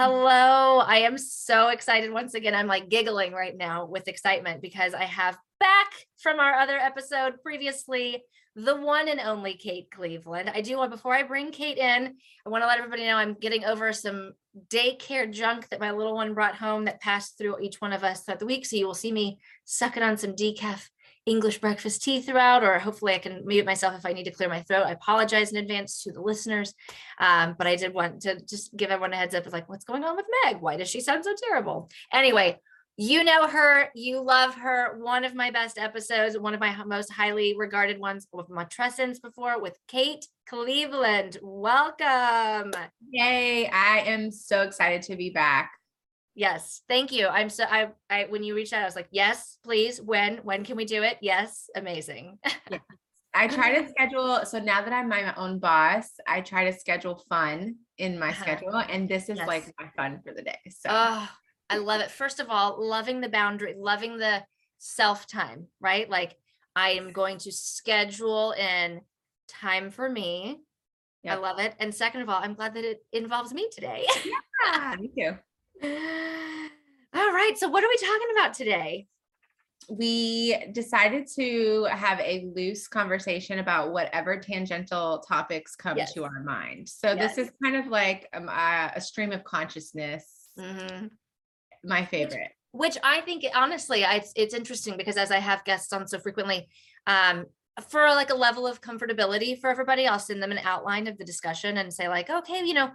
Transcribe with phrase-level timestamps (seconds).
[0.00, 0.78] Hello.
[0.78, 2.12] I am so excited.
[2.12, 6.54] Once again, I'm like giggling right now with excitement because I have back from our
[6.54, 8.22] other episode previously
[8.54, 10.52] the one and only Kate Cleveland.
[10.54, 12.14] I do want, before I bring Kate in,
[12.46, 14.34] I want to let everybody know I'm getting over some
[14.68, 18.22] daycare junk that my little one brought home that passed through each one of us
[18.22, 18.66] throughout the week.
[18.66, 20.88] So you will see me sucking on some decaf
[21.28, 24.48] English breakfast tea throughout, or hopefully I can mute myself if I need to clear
[24.48, 24.86] my throat.
[24.86, 26.74] I apologize in advance to the listeners.
[27.20, 29.84] Um, but I did want to just give everyone a heads up of like, what's
[29.84, 30.60] going on with Meg?
[30.60, 31.90] Why does she sound so terrible?
[32.12, 32.58] Anyway,
[33.00, 34.98] you know her, you love her.
[34.98, 39.60] One of my best episodes, one of my most highly regarded ones with Matrescence before
[39.60, 41.38] with Kate Cleveland.
[41.40, 42.72] Welcome.
[43.08, 43.68] Yay.
[43.68, 45.77] I am so excited to be back.
[46.38, 47.26] Yes, thank you.
[47.26, 50.00] I'm so I I when you reached out, I was like, yes, please.
[50.00, 51.18] When when can we do it?
[51.20, 52.38] Yes, amazing.
[52.70, 52.78] yeah.
[53.34, 54.44] I try to schedule.
[54.44, 58.42] So now that I'm my own boss, I try to schedule fun in my uh-huh.
[58.42, 59.48] schedule, and this is yes.
[59.48, 60.58] like my fun for the day.
[60.68, 61.28] So oh,
[61.70, 62.10] I love it.
[62.10, 64.44] First of all, loving the boundary, loving the
[64.78, 66.08] self time, right?
[66.08, 66.36] Like
[66.76, 69.00] I am going to schedule in
[69.48, 70.60] time for me.
[71.24, 71.36] Yep.
[71.36, 71.74] I love it.
[71.80, 74.06] And second of all, I'm glad that it involves me today.
[74.64, 75.36] yeah, me too.
[75.84, 77.52] All right.
[77.56, 79.06] So, what are we talking about today?
[79.88, 86.12] We decided to have a loose conversation about whatever tangential topics come yes.
[86.14, 86.88] to our mind.
[86.88, 87.36] So, yes.
[87.36, 90.48] this is kind of like um, a, a, stream of consciousness.
[90.58, 91.06] Mm-hmm.
[91.84, 92.50] My favorite.
[92.72, 96.06] Which, which, I think, honestly, I, it's, it's interesting because as I have guests on
[96.08, 96.68] so frequently,
[97.06, 97.46] um,
[97.88, 101.24] for like a level of comfortability for everybody, I'll send them an outline of the
[101.24, 102.90] discussion and say, like, okay, you know,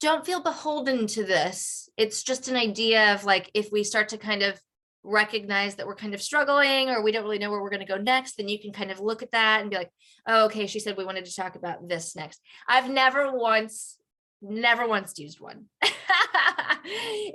[0.00, 1.88] don't feel beholden to this.
[1.96, 4.60] It's just an idea of like if we start to kind of
[5.02, 7.86] recognize that we're kind of struggling or we don't really know where we're going to
[7.86, 9.90] go next, then you can kind of look at that and be like,
[10.26, 12.40] oh, okay, she said we wanted to talk about this next.
[12.68, 13.96] I've never once,
[14.42, 15.66] never once used one.
[15.82, 15.94] it's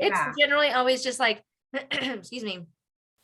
[0.01, 0.33] yeah.
[0.37, 1.41] generally always just like,
[1.91, 2.65] excuse me,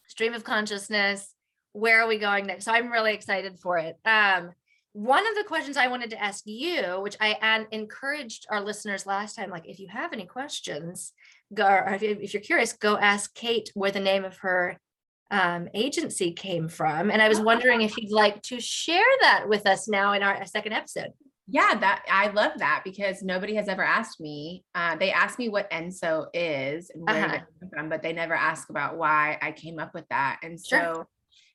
[0.07, 1.33] stream of consciousness.
[1.73, 2.65] Where are we going next?
[2.65, 3.97] So I'm really excited for it.
[4.03, 4.51] Um,
[4.97, 9.05] one of the questions I wanted to ask you, which I and encouraged our listeners
[9.05, 11.13] last time, like if you have any questions,
[11.53, 14.75] go or if, if you're curious, go ask Kate where the name of her
[15.29, 17.11] um, agency came from.
[17.11, 20.43] And I was wondering if you'd like to share that with us now in our
[20.47, 21.11] second episode.
[21.47, 24.63] Yeah, that I love that because nobody has ever asked me.
[24.73, 27.39] Uh, they asked me what ENSO is and where uh-huh.
[27.71, 30.39] from, but they never ask about why I came up with that.
[30.41, 31.07] And so sure.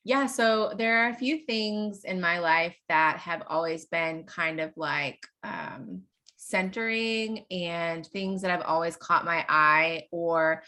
[0.05, 4.59] Yeah, so there are a few things in my life that have always been kind
[4.59, 6.01] of like um,
[6.35, 10.63] centering and things that have always caught my eye or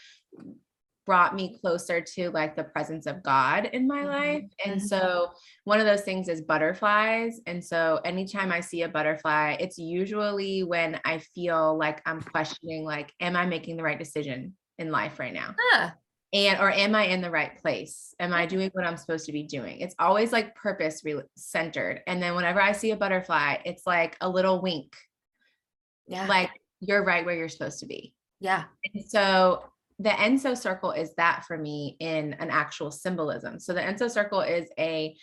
[1.04, 4.08] brought me closer to like the presence of God in my mm-hmm.
[4.08, 4.44] life.
[4.64, 4.86] And mm-hmm.
[4.86, 5.30] so
[5.64, 7.38] one of those things is butterflies.
[7.46, 12.84] And so anytime I see a butterfly, it's usually when I feel like I'm questioning
[12.84, 15.54] like am I making the right decision in life right now?
[15.58, 15.90] Huh
[16.32, 18.14] and or am i in the right place?
[18.18, 19.80] Am i doing what i'm supposed to be doing?
[19.80, 22.02] It's always like purpose re- centered.
[22.06, 24.94] And then whenever i see a butterfly it's like a little wink.
[26.06, 26.26] Yeah.
[26.26, 26.50] Like
[26.80, 28.14] you're right where you're supposed to be.
[28.40, 28.64] Yeah.
[28.92, 29.64] And so
[29.98, 33.58] the enso circle is that for me in an actual symbolism.
[33.58, 35.16] So the enso circle is a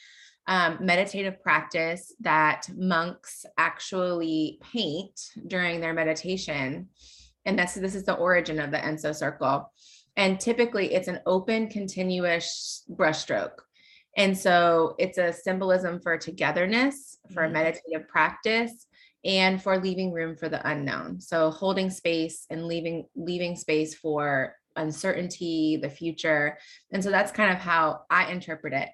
[0.48, 6.90] um, meditative practice that monks actually paint during their meditation.
[7.46, 9.72] And that's this is the origin of the enso circle
[10.16, 13.60] and typically it's an open, continuous brushstroke.
[14.16, 17.54] And so it's a symbolism for togetherness, for mm-hmm.
[17.54, 18.86] meditative practice,
[19.26, 21.20] and for leaving room for the unknown.
[21.20, 26.58] So holding space and leaving leaving space for uncertainty, the future.
[26.92, 28.90] And so that's kind of how I interpret it.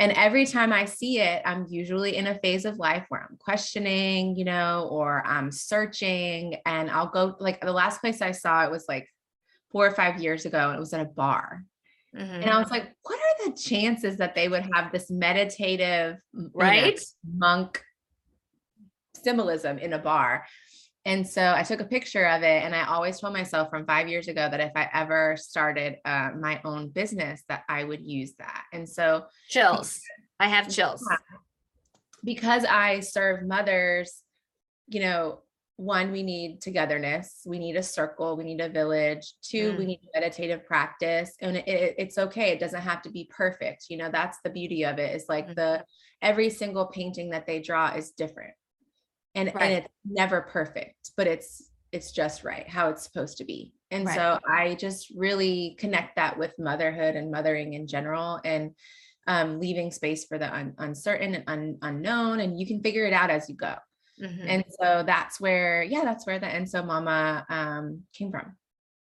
[0.00, 3.36] And every time I see it, I'm usually in a phase of life where I'm
[3.36, 6.56] questioning, you know, or I'm searching.
[6.66, 9.08] And I'll go like the last place I saw it was like
[9.70, 11.64] four or five years ago and it was at a bar.
[12.16, 12.34] Mm-hmm.
[12.34, 12.62] And I mm-hmm.
[12.62, 16.16] was like, what are the chances that they would have this meditative,
[16.54, 16.98] right?
[17.24, 17.82] Know, monk
[19.14, 20.46] symbolism in a bar?
[21.04, 22.62] And so I took a picture of it.
[22.64, 26.30] And I always told myself from five years ago that if I ever started uh,
[26.38, 28.64] my own business, that I would use that.
[28.72, 30.00] And so chills.
[30.40, 31.06] I have chills.
[32.24, 34.22] Because I serve mothers,
[34.88, 35.40] you know,
[35.78, 37.42] one, we need togetherness.
[37.46, 38.36] We need a circle.
[38.36, 39.32] We need a village.
[39.42, 39.78] Two, mm.
[39.78, 41.32] we need meditative practice.
[41.40, 42.50] And it, it, it's okay.
[42.50, 43.86] It doesn't have to be perfect.
[43.88, 45.54] You know, that's the beauty of it is like mm-hmm.
[45.54, 45.84] the
[46.20, 48.54] every single painting that they draw is different.
[49.36, 49.62] And, right.
[49.62, 53.72] and it's never perfect, but it's it's just right how it's supposed to be.
[53.92, 54.16] And right.
[54.16, 58.72] so I just really connect that with motherhood and mothering in general and
[59.28, 62.40] um, leaving space for the un- uncertain and un- unknown.
[62.40, 63.76] And you can figure it out as you go.
[64.20, 64.48] Mm-hmm.
[64.48, 68.56] And so that's where, yeah, that's where the Enso Mama um, came from.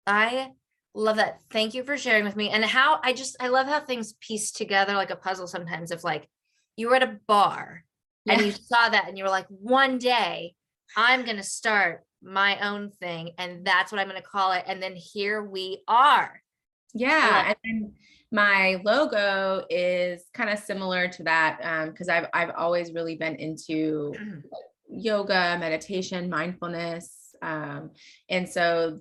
[0.07, 0.51] I
[0.95, 1.41] love that.
[1.51, 2.51] Thank you for sharing with me.
[2.51, 6.05] And how I just I love how things piece together like a puzzle sometimes of
[6.05, 6.29] like
[6.77, 7.85] you were at a bar
[8.29, 10.55] and you saw that and you were like, one day
[10.97, 14.65] I'm gonna start my own thing and that's what I'm gonna call it.
[14.67, 16.41] And then here we are.
[16.95, 17.49] Yeah.
[17.49, 17.93] And then
[18.31, 24.13] my logo is kind of similar to that because I've I've always really been into
[24.95, 27.35] yoga, meditation, mindfulness.
[27.43, 27.91] Um,
[28.29, 29.01] and so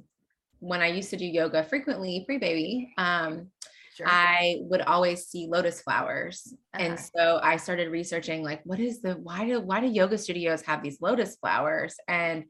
[0.59, 3.49] when I used to do yoga frequently, pre baby, um,
[3.95, 4.07] Sure.
[4.09, 6.51] I would always see lotus flowers.
[6.73, 7.03] And Uh-huh.
[7.15, 10.81] so I started researching like what is the why do why do yoga studios have
[10.81, 11.95] these lotus flowers?
[12.07, 12.45] And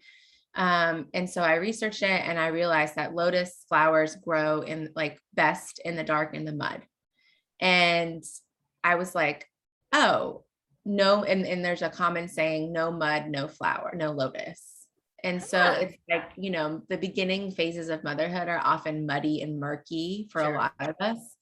[0.55, 5.19] um and so I researched it and I realized that lotus flowers grow in like
[5.33, 6.81] best in the dark in the mud.
[7.59, 8.23] And
[8.83, 9.45] I was like,
[9.91, 10.42] oh,
[10.85, 14.69] no and and there's a common saying no mud, no flower, no lotus.
[15.23, 15.73] And so Ah.
[15.79, 20.41] it's like, you know, the beginning phases of motherhood are often muddy and murky for
[20.41, 20.53] Sure.
[20.53, 21.37] a lot of us.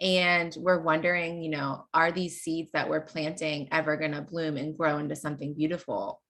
[0.00, 4.56] And we're wondering, you know, are these seeds that we're planting ever going to bloom
[4.56, 6.22] and grow into something beautiful?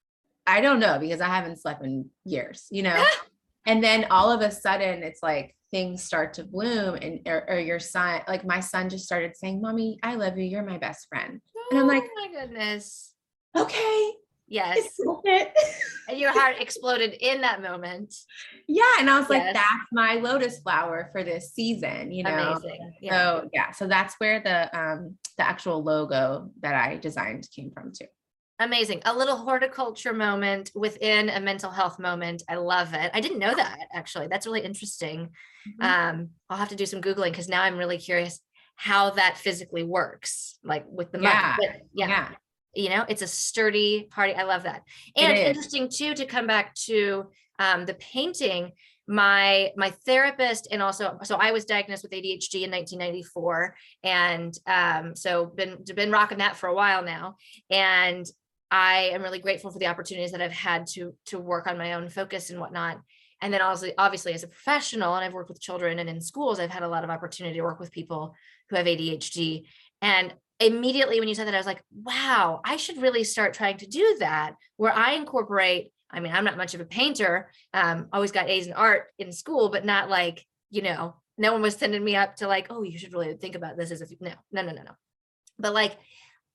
[0.47, 3.05] I don't know because I haven't slept in years, you know.
[3.69, 7.59] and then all of a sudden it's like things start to bloom and or, or
[7.59, 10.45] your son like my son just started saying, "Mommy, I love you.
[10.45, 13.13] You're my best friend." And I'm like- oh my goodness.
[13.57, 14.13] Okay.
[14.51, 14.79] Yes.
[14.79, 15.53] it's worth it.
[16.09, 18.15] And your heart exploded in that moment.
[18.67, 22.55] yeah, and I was like that's my lotus flower for this season, you know.
[22.63, 22.95] Amazing.
[23.03, 23.13] Yeah.
[23.13, 27.93] So yeah, so that's where the um the actual logo that I designed came from
[27.93, 28.07] too.
[28.61, 29.03] Amazing.
[29.05, 32.43] A little horticulture moment within a mental health moment.
[32.49, 33.11] I love it.
[33.15, 34.27] I didn't know that actually.
[34.27, 35.31] That's really interesting.
[35.69, 35.85] Mhm.
[35.85, 38.41] Um, I'll have to do some Googling because now I'm really curious
[38.75, 41.21] how that physically works, like with the.
[41.21, 41.57] Yeah.
[41.59, 42.31] But yeah,
[42.75, 44.35] you know, it's a sturdy party.
[44.35, 44.83] I love that.
[45.17, 48.73] And interesting too to come back to um, the painting.
[49.11, 55.17] My my therapist and also so I was diagnosed with ADHD in 1994, and um,
[55.17, 57.37] so been been rocking that for a while now.
[57.71, 58.27] And
[58.71, 61.95] I am really grateful for the opportunities that I've had to to work on my
[61.95, 63.01] own focus and whatnot.
[63.41, 66.59] And then also obviously as a professional, and I've worked with children and in schools,
[66.59, 68.35] I've had a lot of opportunity to work with people
[68.69, 69.65] who have ADHD.
[70.03, 73.77] And immediately when you said that, I was like, wow, I should really start trying
[73.79, 75.93] to do that where I incorporate.
[76.11, 77.51] I mean, I'm not much of a painter.
[77.73, 81.63] Um, always got A's in art in school, but not like, you know, no one
[81.63, 84.07] was sending me up to like, oh, you should really think about this as a
[84.21, 84.93] no, no, no, no, no.
[85.59, 85.97] But like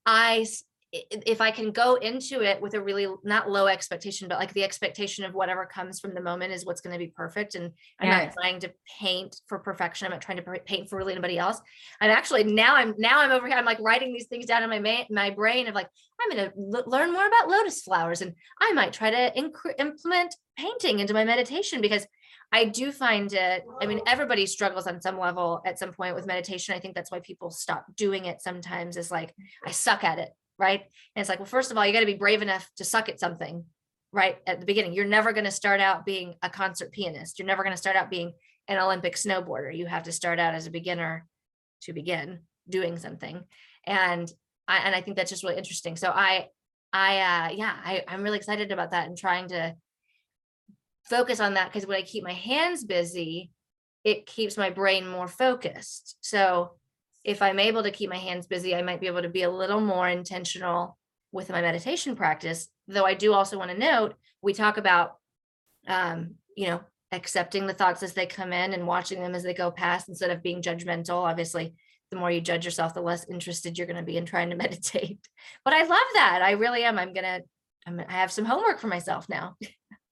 [0.06, 0.45] i-
[0.94, 4.63] if I can go into it with a really not low expectation, but like the
[4.63, 7.56] expectation of whatever comes from the moment is what's going to be perfect.
[7.56, 8.36] And I'm Yes.
[8.36, 10.06] not trying to paint for perfection.
[10.06, 11.60] I'm not trying to paint for really anybody else.
[12.00, 13.57] I'm actually now I'm now I'm over here.
[13.57, 15.90] I'm like writing these things down in my ma- my brain of like
[16.22, 20.36] I'm going to learn more about lotus flowers, and I might try to incre- implement
[20.57, 22.06] painting into my meditation because
[22.51, 23.63] I do find it.
[23.81, 26.75] I mean, everybody struggles on some level at some point with meditation.
[26.75, 28.96] I think that's why people stop doing it sometimes.
[28.96, 29.34] Is like
[29.66, 30.82] I suck at it, right?
[30.82, 33.10] And it's like, well, first of all, you got to be brave enough to suck
[33.10, 33.66] at something,
[34.12, 34.38] right?
[34.48, 37.40] At the beginning, you're never going to start out being a concert pianist.
[37.40, 38.34] You're never going to start out being
[38.68, 39.76] an Olympic snowboarder.
[39.76, 41.26] You have to start out as a beginner
[41.84, 42.40] to begin
[42.70, 43.44] doing something.
[43.86, 44.32] And
[44.68, 45.98] I and I think that's just really interesting.
[45.98, 46.48] So I
[46.94, 49.76] I uh yeah, I, I'm really excited about that and trying to
[51.06, 53.52] focus on that because when I keep my hands busy,
[54.04, 56.18] it keeps my brain more focused.
[56.22, 56.75] So
[57.24, 59.50] if I'm able to keep my hands busy, I might be able to be a
[59.50, 60.98] little more intentional
[61.32, 62.68] with my meditation practice.
[62.88, 65.18] Though I do also want to note, we talk about
[65.88, 69.53] um, you know, accepting the thoughts as they come in and watching them as they
[69.53, 71.24] go past instead of being judgmental.
[71.24, 71.74] Obviously,
[72.12, 74.56] the more you judge yourself, the less interested you're going to be in trying to
[74.63, 75.20] meditate.
[75.63, 76.42] But I love that.
[76.44, 76.98] I really am.
[76.98, 77.42] I'm gonna.
[77.86, 79.56] I'm, I have some homework for myself now.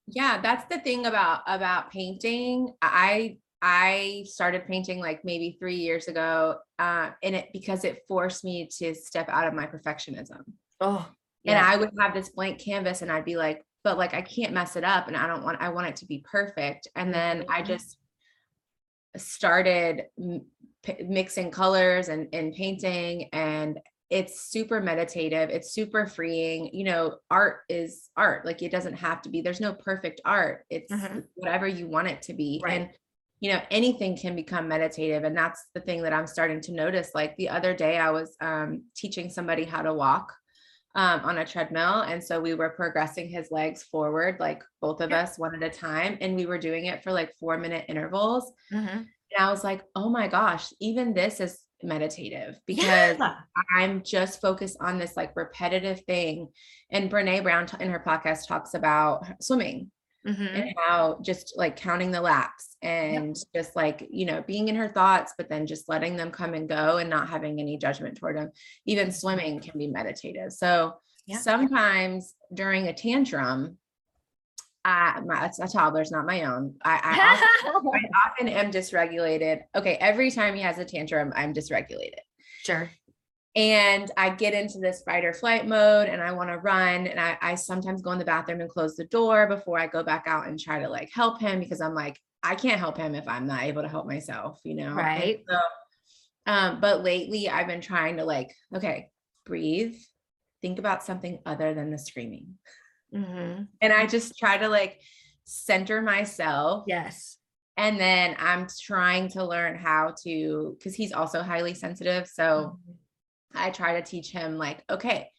[0.07, 2.73] Yeah, that's the thing about about painting.
[2.81, 8.43] I I started painting like maybe three years ago, uh, and it because it forced
[8.43, 10.41] me to step out of my perfectionism.
[10.79, 11.07] Oh,
[11.43, 11.57] yeah.
[11.57, 14.53] And I would have this blank canvas, and I'd be like, but like I can't
[14.53, 16.87] mess it up, and I don't want I want it to be perfect.
[16.95, 17.65] And then I Mhm.
[17.67, 17.97] just
[19.17, 20.45] started m-
[21.05, 27.59] mixing colors and and painting and it's super meditative it's super freeing you know art
[27.69, 31.27] is art like it doesn't have to be there's no perfect art it's Mhm.
[31.35, 32.81] whatever you want it to be Right.
[32.81, 32.89] and
[33.41, 37.09] you know anything can become meditative and that's the thing that i'm starting to notice
[37.13, 40.31] like the other day i was um, teaching somebody how to walk
[40.95, 45.09] um, on a treadmill and so we were progressing his legs forward like both of
[45.09, 45.21] Yeah.
[45.23, 48.51] us one at a time and we were doing it for like four minute intervals
[48.73, 48.89] Mhm.
[48.89, 49.07] and
[49.39, 53.35] I was like, oh my gosh, even this is meditative because Yeah.
[53.77, 56.49] I'm just focused on this like repetitive thing.
[56.91, 59.89] And Brene Brown in her podcast talks about swimming.
[60.25, 60.53] Mhm.
[60.53, 64.87] and how just like counting the laps and just like you know being in her
[64.87, 68.37] thoughts but then just letting them come and go and not having any judgment toward
[68.37, 68.51] them
[68.85, 70.93] even swimming can be meditative so
[71.25, 71.39] Yeah.
[71.39, 73.79] sometimes during a tantrum
[74.85, 79.61] I, my, it's a toddler's not my own I, I, often, I often am dysregulated
[79.75, 82.21] okay every time he has a tantrum i'm dysregulated
[82.63, 82.91] Sure.
[83.55, 87.07] And I get into this fight or flight mode and I want to run.
[87.07, 90.03] And I, I sometimes go in the bathroom and close the door before I go
[90.03, 93.13] back out and try to like help him because I'm like, I can't help him
[93.13, 94.93] if I'm not able to help myself, you know?
[94.93, 95.43] Right.
[95.49, 95.59] so,
[96.45, 99.09] um, but lately I've been trying to like, okay,
[99.45, 99.95] breathe,
[100.61, 102.57] think about something other than the screaming.
[103.13, 103.67] Mhm.
[103.81, 105.01] And I just try to like
[105.43, 107.37] center myself Yes.
[107.75, 112.27] and then I'm trying to learn how to, because he's also highly sensitive.
[112.27, 112.95] So Mhm.
[113.55, 115.29] I try to teach him, like, okay,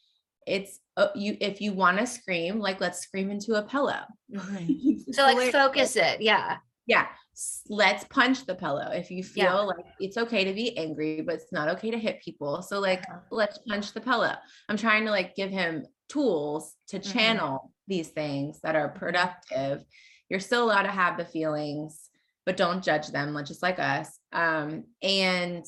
[0.46, 4.00] it's uh, you, if you want to scream, like, let's scream into a pillow.
[5.12, 6.20] So like focus it.
[6.22, 6.56] Yeah.
[6.86, 7.06] Yeah.
[7.68, 8.90] Let's punch the pillow.
[8.92, 9.54] If you feel Yeah.
[9.60, 12.62] like it's okay to be angry, but it's not okay to hit people.
[12.62, 13.20] So, like, Uh-huh.
[13.30, 14.34] let's punch the pillow.
[14.68, 17.12] I'm trying to like give him tools to Mhm.
[17.12, 18.96] channel these things that are Mhm.
[18.98, 19.84] productive.
[20.30, 22.08] You're still allowed to have the feelings,
[22.46, 24.18] but don't judge them, just like us.
[24.32, 25.64] Um, and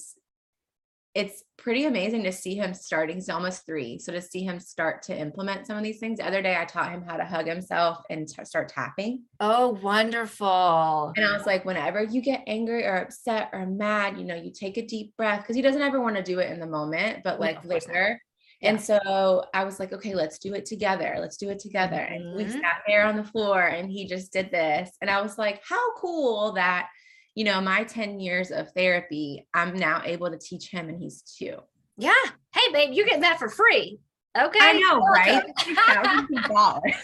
[1.14, 3.14] it's pretty amazing to see him starting.
[3.16, 3.98] He's almost three.
[4.00, 6.18] So to see him start to implement some of these things.
[6.18, 9.22] The other day, I taught him how to hug himself and t- start tapping.
[9.38, 11.12] Oh, wonderful.
[11.16, 14.50] And I was like, whenever you get angry or upset or mad, you know, you
[14.52, 17.22] take a deep breath because he doesn't ever want to do it in the moment,
[17.22, 17.66] but like not.
[17.66, 18.20] later.
[18.62, 21.16] And so I was like, okay, let's do it together.
[21.20, 21.96] Let's do it together.
[22.00, 22.52] And we Mhm.
[22.52, 24.90] sat there on the floor and he just did this.
[25.02, 26.88] And I was like, how cool that,
[27.34, 31.22] you know, my 10 years of therapy, I'm now able to teach him and he's
[31.22, 31.56] two.
[31.96, 32.12] Yeah.
[32.54, 33.98] Hey, babe, you're getting that for free.
[34.36, 34.58] Okay.
[34.60, 35.42] I know, right?
[35.44, 35.76] welcome.
[35.76, 36.94] Thousands of dollars.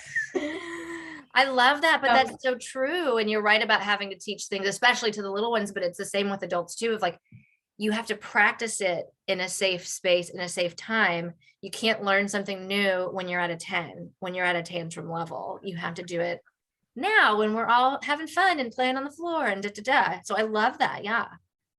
[1.33, 3.19] I love that, but that's so true.
[3.19, 5.99] And you're right about having to teach things, especially to the little ones, but it's
[5.99, 6.93] the same with adults too.
[6.93, 7.19] Of like,
[7.79, 11.35] you have to practice it in a safe space, in a safe time.
[11.63, 15.11] You can't learn something new when you're at a 10, when you're at a tantrum
[15.11, 15.61] level.
[15.63, 16.41] You have to do it
[16.97, 20.21] now when we're all having fun and playing on the floor and da da da.
[20.25, 21.05] So I love that.
[21.05, 21.27] Yeah.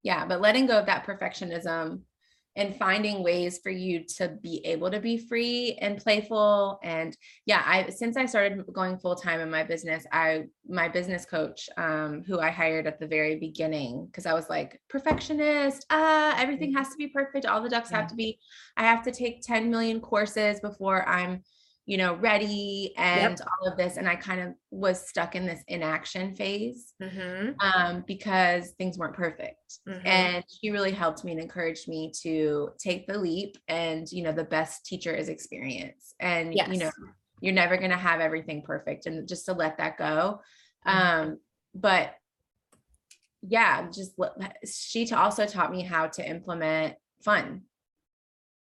[0.03, 2.01] yeah but letting go of that perfectionism
[2.57, 7.15] and finding ways for you to be able to be free and playful and
[7.45, 11.69] yeah i since i started going full time in my business i my business coach
[11.77, 16.73] um who i hired at the very beginning because i was like perfectionist uh everything
[16.73, 18.37] has to be perfect all the ducks have to be
[18.75, 21.41] i have to take 10 million courses before i'm
[21.85, 25.63] you know ready and all of this and i kind of was stuck in this
[25.67, 27.59] inaction phase Mm-hmm.
[27.59, 29.79] um, because things weren't perfect.
[30.05, 33.57] And she really helped me and encouraged me to take the leap.
[33.67, 36.13] And, you know, the best teacher is experience.
[36.19, 36.91] And, you know,
[37.41, 40.41] you're never going to have everything perfect and just to let that go.
[40.87, 40.91] Mhm.
[40.91, 41.39] Um,
[41.73, 42.13] but
[43.41, 44.11] yeah, just
[44.65, 47.63] she also taught me how to implement fun.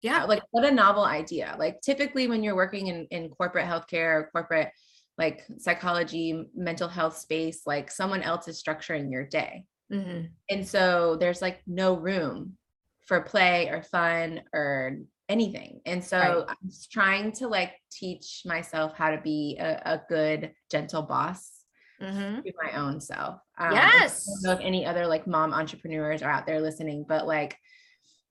[0.02, 0.24] Yeah.
[0.24, 1.56] Like, what a novel idea.
[1.58, 4.70] Like, typically, when you're working in, in corporate healthcare or corporate
[5.18, 9.64] like psychology, mental health space, like someone else is structuring your day.
[9.90, 10.30] Mhm.
[10.50, 12.58] And so there's like no room
[13.06, 14.98] for play or fun or
[15.28, 15.80] anything.
[15.86, 16.44] And so Right.
[16.48, 21.62] I'm just trying to like teach myself how to be a, a good, gentle boss
[22.00, 22.44] Mhm.
[22.44, 23.40] to my own self.
[23.58, 24.28] Um, Yes.
[24.28, 27.56] I don't know if any other like mom entrepreneurs are out there listening, but like,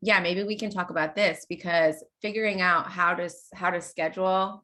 [0.05, 4.63] yeah, maybe we can talk about this because figuring out how to how to schedule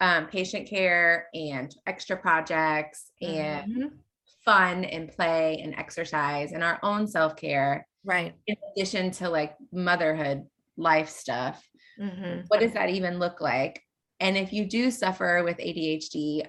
[0.00, 3.98] um, patient care and extra projects and Mhm.
[4.44, 8.34] fun and play and exercise and our own self-care Right.
[8.46, 11.62] in addition to like motherhood life stuff
[11.98, 12.44] Mhm.
[12.48, 13.82] what does that even look like
[14.20, 16.46] and if you do suffer with adhd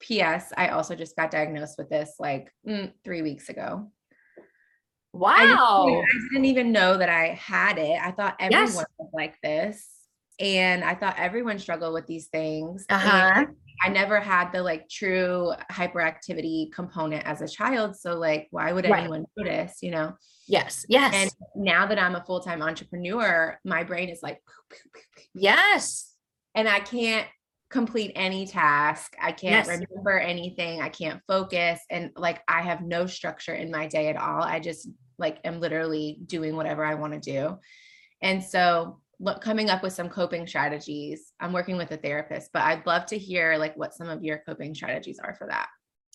[0.00, 3.90] ps i also just got diagnosed with this like mm, three weeks ago
[5.14, 6.02] I Wow.
[6.02, 8.76] I didn't even know that i had it i thought everyone Yes.
[8.98, 9.88] was like this
[10.40, 13.46] and i thought everyone struggled with these things Uh-huh.
[13.84, 17.96] I never had the like true hyperactivity component as a child.
[17.96, 19.00] So like, why would Right.
[19.00, 20.14] anyone notice, you know?
[20.46, 20.86] Yes.
[20.88, 21.12] Yes.
[21.12, 24.40] And now that I'm a full-time entrepreneur, my brain is like,
[25.34, 26.14] yes.
[26.54, 27.26] and I can't
[27.74, 29.16] complete any task.
[29.20, 29.68] I can't Yes.
[29.68, 30.80] remember anything.
[30.80, 31.80] I can't focus.
[31.90, 34.40] And like, I have no structure in my day at all.
[34.44, 34.88] I just
[35.18, 37.58] like am literally doing whatever I want to do.
[38.22, 41.32] And so look, coming up with some coping strategies.
[41.40, 44.38] I'm working with a therapist, but I'd love to hear like what some of your
[44.46, 45.66] coping strategies are for that.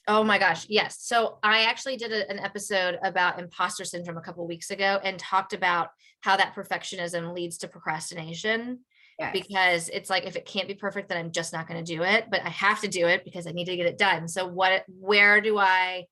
[0.07, 0.65] Oh my gosh.
[0.69, 1.01] Yes.
[1.01, 5.19] So I actually did a- an episode about imposter syndrome a couple weeks ago and
[5.19, 5.89] talked about
[6.21, 8.79] how that perfectionism leads to procrastination
[9.19, 9.33] Yes.
[9.33, 12.03] because it's like if it can't be perfect then i'm just not going to do
[12.03, 14.29] it but i have to do it because i need to get it done.
[14.29, 16.05] So what where do i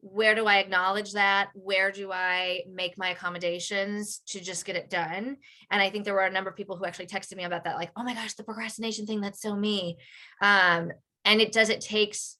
[0.00, 1.50] where do i acknowledge that?
[1.54, 5.36] Where do i make my accommodations to just get it done?
[5.70, 7.76] And i think there were a number of people who actually texted me about that
[7.76, 9.98] like oh my gosh the procrastination thing that's so me.
[10.40, 10.90] Um
[11.24, 12.38] and it does it takes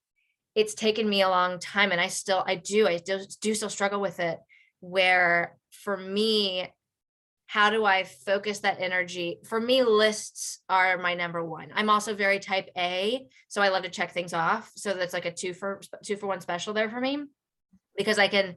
[0.54, 3.70] it's taken me a long time and i still i do i do, do still
[3.70, 4.38] struggle with it
[4.80, 6.68] where for me
[7.52, 9.38] how do I focus that energy?
[9.44, 11.68] For me, lists are my number one.
[11.74, 14.72] I'm also very type A, so I love to check things off.
[14.74, 17.26] So that's like a two for two for one special there for me
[17.94, 18.54] because I can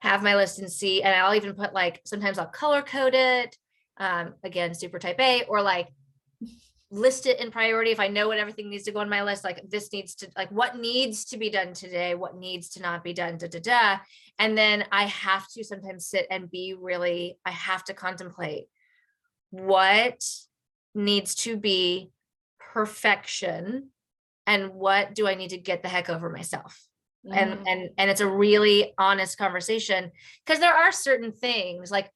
[0.00, 3.56] have my list and see, and I'll even put like sometimes I'll color code it.
[3.98, 5.86] Um, again, super type A, or like
[6.90, 9.44] list it in priority if I know what everything needs to go on my list,
[9.44, 13.04] like this needs to, like what needs to be done today, what needs to not
[13.04, 13.98] be done, da da da.
[14.42, 18.64] And then I have to sometimes sit and be really, I have to contemplate
[19.50, 20.20] what
[20.96, 22.10] needs to be
[22.58, 23.90] perfection
[24.48, 26.76] and what do I need to get the heck over myself
[27.30, 27.64] and Mm.
[27.68, 30.10] and and it's a really honest conversation
[30.44, 32.10] because there are certain things like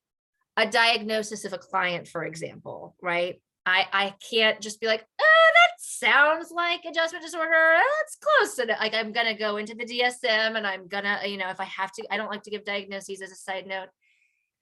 [0.57, 5.51] a diagnosis of a client for example right i i can't just be like oh
[5.53, 7.51] that sounds like adjustment disorder.
[7.53, 11.51] That's close it like i'm gonna go into the dsm and i'm gonna you know
[11.51, 13.89] if i have to i don't like to give diagnoses as a side note.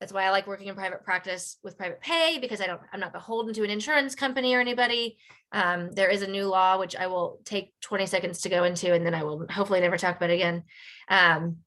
[0.01, 3.01] That's why i like working in private practice with private pay because i don't i'm
[3.01, 5.19] not beholden to an insurance company or anybody.
[5.55, 8.93] Um, there is a new law which I will take 20 seconds to go into,
[8.93, 10.65] and then I will hopefully never talk about again.
[11.09, 11.59] Um,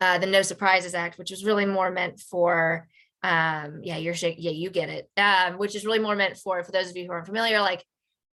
[0.00, 2.88] uh, the No Surprises Act, which is really more meant for,
[3.22, 6.72] um, yeah, you're yeah, you get it, um, which is really more meant for, for
[6.72, 7.84] those of you who aren't familiar, like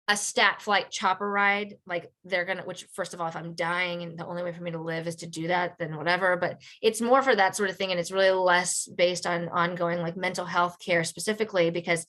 [0.08, 4.02] a stat flight chopper ride, like they're gonna, which first of all, if I'm dying
[4.02, 6.36] and the only way for me to live is to do that, then whatever.
[6.36, 10.00] But it's more for that sort of thing, and it's really less based on ongoing
[10.00, 12.08] like mental health care specifically because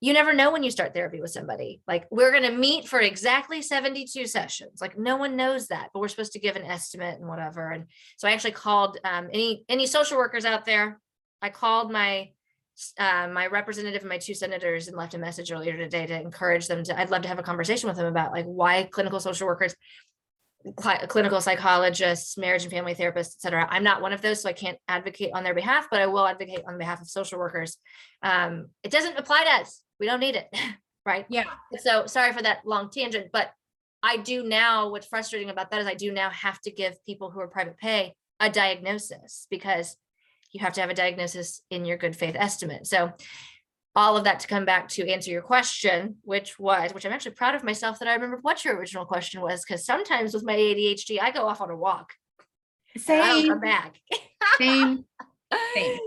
[0.00, 1.80] you never know when you start therapy with somebody.
[1.88, 4.80] Like we're going to meet for exactly 72 sessions.
[4.80, 7.70] Like no one knows that, but we're supposed to give an estimate and whatever.
[7.70, 11.00] And so I actually called um, any any social workers out there.
[11.42, 12.30] I called my
[12.96, 16.68] uh, my representative and my two senators and left a message earlier today to encourage
[16.68, 16.98] them to.
[16.98, 19.74] I'd love to have a conversation with them about like why clinical social workers,
[20.76, 23.66] cli- clinical psychologists, marriage and family therapists, etc.
[23.68, 26.26] I'm not one of those, so I can't advocate on their behalf, but I will
[26.26, 27.76] advocate on behalf of social workers.
[28.22, 29.82] Um, it doesn't apply to us.
[29.98, 30.46] We don't need it,
[31.06, 31.26] right?
[31.28, 31.44] Yeah.
[31.78, 33.50] So sorry for that long tangent, but
[34.02, 37.30] I do now, what's frustrating about that is I do now have to give people
[37.30, 39.96] who are private pay a diagnosis because
[40.52, 42.86] you have to have a diagnosis in your good faith estimate.
[42.86, 43.12] So
[43.94, 47.32] all of that to come back to answer your question, which was, which I'm actually
[47.32, 50.54] proud of myself that I remembered what your original question was, because sometimes with my
[50.54, 52.12] ADHD, I go off on a walk.
[52.94, 53.96] and I Same, come back.
[54.58, 55.04] same.
[55.74, 55.98] Same.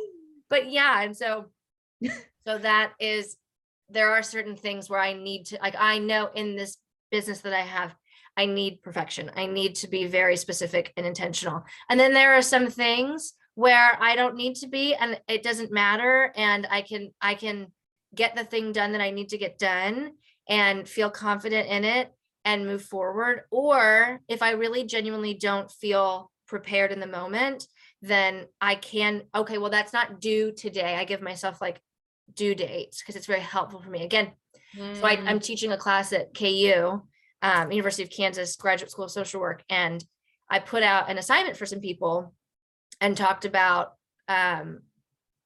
[0.50, 1.48] but yeah, and so
[2.48, 3.38] so that is
[3.90, 6.78] there are certain things where I need to like I know in this
[7.10, 7.96] business that I have
[8.38, 9.32] I need perfection.
[9.36, 11.64] I need to be very specific and intentional.
[11.90, 15.72] And then there are some things where I don't need to be and it doesn't
[15.72, 17.68] matter and I can I can
[18.16, 20.12] get the thing done that I need to get done
[20.50, 22.12] and feel confident in it
[22.46, 27.68] and move forward or if I really genuinely don't feel prepared in the moment
[28.02, 30.96] then I can okay well that's not due today.
[30.96, 31.82] I give myself like
[32.34, 34.04] due dates because it's very helpful for me.
[34.04, 34.32] Again,
[34.94, 35.28] so I, Mm.
[35.28, 37.02] I'm teaching a class at KU,
[37.42, 40.04] um, University of Kansas Graduate School of Social Work, and
[40.50, 42.34] I put out an assignment for some people
[43.02, 43.94] and talked about
[44.30, 44.80] um,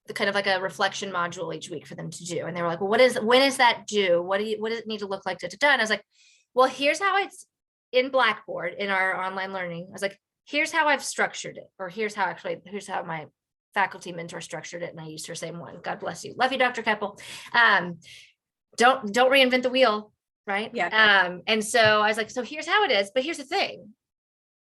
[0.08, 2.46] the kind of like a reflection module each week for them to do.
[2.46, 4.22] And they were like, "Well, what is when is that due?
[4.22, 6.06] What do you what does it need to look like to done?" I was like,
[6.54, 7.48] "Well, here's how it's
[7.92, 11.90] in Blackboard in our online learning." I was like, "Here's how I've structured it, or
[11.90, 13.26] here's how actually here's how my
[13.74, 15.80] faculty mentor structured it, and I used her same one.
[15.82, 16.36] God bless you.
[16.38, 16.84] Love you, Dr.
[16.84, 17.20] Keppel.
[17.54, 18.00] Um,
[18.78, 20.12] don't don't reinvent the wheel,
[20.46, 20.72] right?
[20.74, 21.26] Yeah.
[21.28, 23.90] Um, and so I was like, so here's how it is, but here's the thing.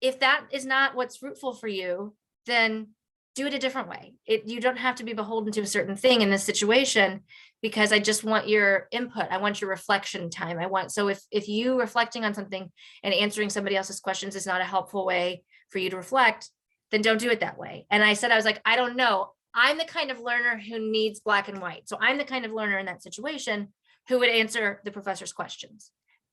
[0.02, 2.90] If that is not what's fruitful for you, then
[3.36, 4.14] do it a different way.
[4.26, 7.22] It you don't have to be beholden to a certain thing in this situation
[7.62, 9.28] because I just want your input.
[9.30, 10.60] I want your reflection time.
[10.60, 12.72] I want so if if you reflecting on something
[13.04, 16.50] and answering somebody else's questions is not a helpful way for you to reflect,
[16.92, 17.86] then don't do it that way.
[17.90, 19.32] And I said, I was like, I don't know.
[19.54, 21.88] I'm the kind of learner who needs black and white.
[21.88, 23.70] So I'm the kind of learner in that situation
[24.08, 25.92] who would answer the professor's questions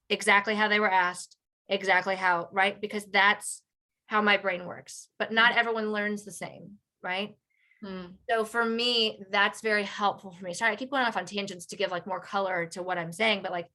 [0.08, 1.36] exactly how they were asked,
[1.68, 2.80] exactly how, right?
[2.80, 3.62] Because that's
[4.06, 5.08] how my brain works.
[5.18, 7.36] But not everyone learns the same, right?
[7.84, 8.14] Mm.
[8.30, 10.54] So for me, that's very helpful for me.
[10.54, 13.12] Sorry, I keep going off on tangents to give like more color to what I'm
[13.12, 13.68] saying, but like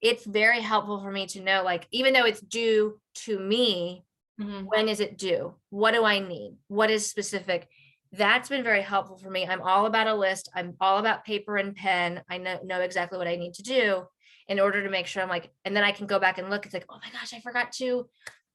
[0.00, 4.04] it's very helpful for me to know, like, even though it's due to me,
[4.38, 4.64] Mhm.
[4.66, 5.54] when is it due?
[5.70, 6.58] What do I need?
[6.66, 7.68] What is specific?
[8.12, 9.46] That's been very helpful for me.
[9.46, 10.50] I'm all about a list.
[10.54, 12.22] I'm all about paper and pen.
[12.28, 14.06] I know, know exactly what I need to do
[14.48, 16.66] in order to make sure I'm like, and then I can go back and look.
[16.66, 18.08] It's like, oh my gosh, I forgot to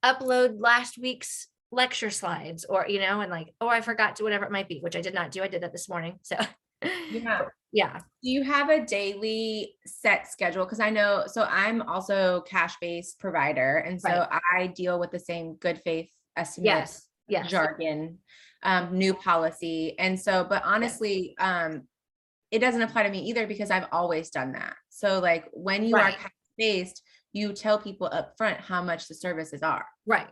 [0.03, 4.45] upload last week's lecture slides or, you know, and like, oh, I forgot to whatever
[4.45, 5.43] it might be, which I did not do.
[5.43, 6.19] I did that this morning.
[6.23, 6.35] So
[7.11, 7.41] Yeah.
[7.71, 10.65] yeah, Do you have a daily set schedule?
[10.65, 15.55] Because I know, so I'm also cash-based provider, and so I deal with the same
[15.55, 17.49] good faith estimate yes, yes.
[17.49, 18.17] jargon,
[18.63, 19.97] um, new policy.
[19.99, 21.83] And so, but honestly, um,
[22.49, 24.75] it doesn't apply to me either because I've always done that.
[24.89, 26.17] So like when you are Right.
[26.57, 29.85] based, you tell people up front how much the services are.
[30.05, 30.27] Right.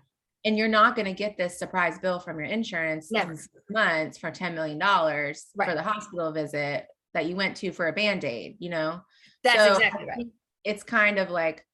[0.46, 3.36] And you're not gonna get this surprise bill from your insurance in Never.
[3.36, 7.88] six months for ten million dollars for the hospital visit that you went to for
[7.88, 9.02] a Band-Aid, you know?
[9.44, 10.28] That's So, exactly right.
[10.64, 11.66] It's kind of like,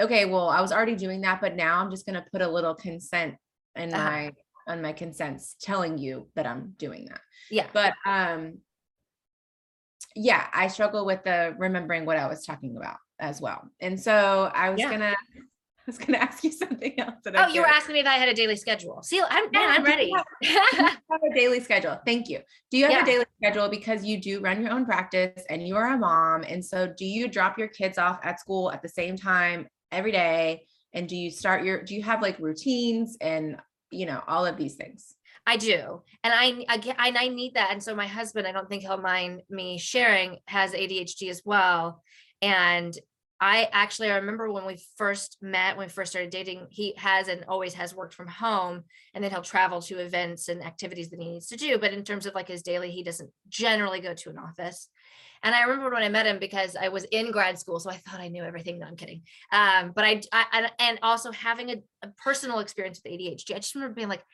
[0.00, 2.74] okay, well, I was already doing that, but now I'm just gonna put a little
[2.74, 3.36] consent
[3.74, 4.04] in Uh-huh.
[4.04, 4.32] my,
[4.68, 7.20] on my consents telling you that I'm doing that.
[7.50, 7.66] Yeah.
[7.72, 8.58] But, um,
[10.14, 13.68] yeah, I struggle with the remembering what I was talking about as well.
[13.80, 14.90] And so I was Yeah.
[14.90, 15.14] gonna,
[15.78, 17.14] I was gonna ask you something else.
[17.24, 19.02] that I Oh, you were asking me if I had a daily schedule.
[19.02, 20.12] See, I'm, man, I'm ready.
[20.42, 20.98] have
[21.30, 21.98] a daily schedule.
[22.04, 22.40] Thank you.
[22.70, 23.02] Do you have Yeah.
[23.02, 26.42] a daily schedule because you do run your own practice and you are a mom?
[26.42, 30.12] And so do you drop your kids off at school at the same time every
[30.12, 30.66] day?
[30.92, 33.56] And do you start your, do you have like routines and,
[33.90, 35.14] you know, all of these things?
[35.48, 36.02] I do.
[36.24, 37.70] And I, I I need that.
[37.70, 42.02] And so my husband, I don't think he'll mind me sharing, has ADHD as well.
[42.42, 42.96] And
[43.38, 47.28] I actually, I remember when we first met, when we first started dating, he has
[47.28, 48.84] and always has worked from home.
[49.12, 51.78] And then he'll travel to events and activities that he needs to do.
[51.78, 54.88] But in terms of like his daily, he doesn't generally go to an office.
[55.42, 57.96] And I remember when I met him because I was in grad school, so I
[57.98, 58.78] thought I knew everything.
[58.78, 59.22] No, I'm kidding.
[59.52, 63.74] Um, but I, I, and- also having a, a personal experience with ADHD, I just
[63.74, 64.24] remember being like,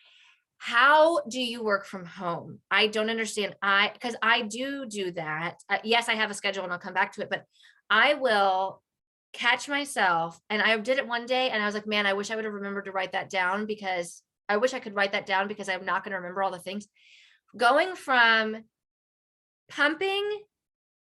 [0.64, 2.60] how do you work from home?
[2.70, 3.56] I don't understand.
[3.60, 5.56] I because I do do that.
[5.68, 7.42] Uh, yes, I have a schedule and I'll come back to it, but
[7.90, 8.80] I will
[9.32, 12.30] catch myself and I did it one day and I was like, man, I wish
[12.30, 15.26] I would have remembered to write that down because I wish I could write that
[15.26, 16.86] down because I'm not going to remember all the things.
[17.56, 18.62] Going from
[19.68, 20.42] pumping,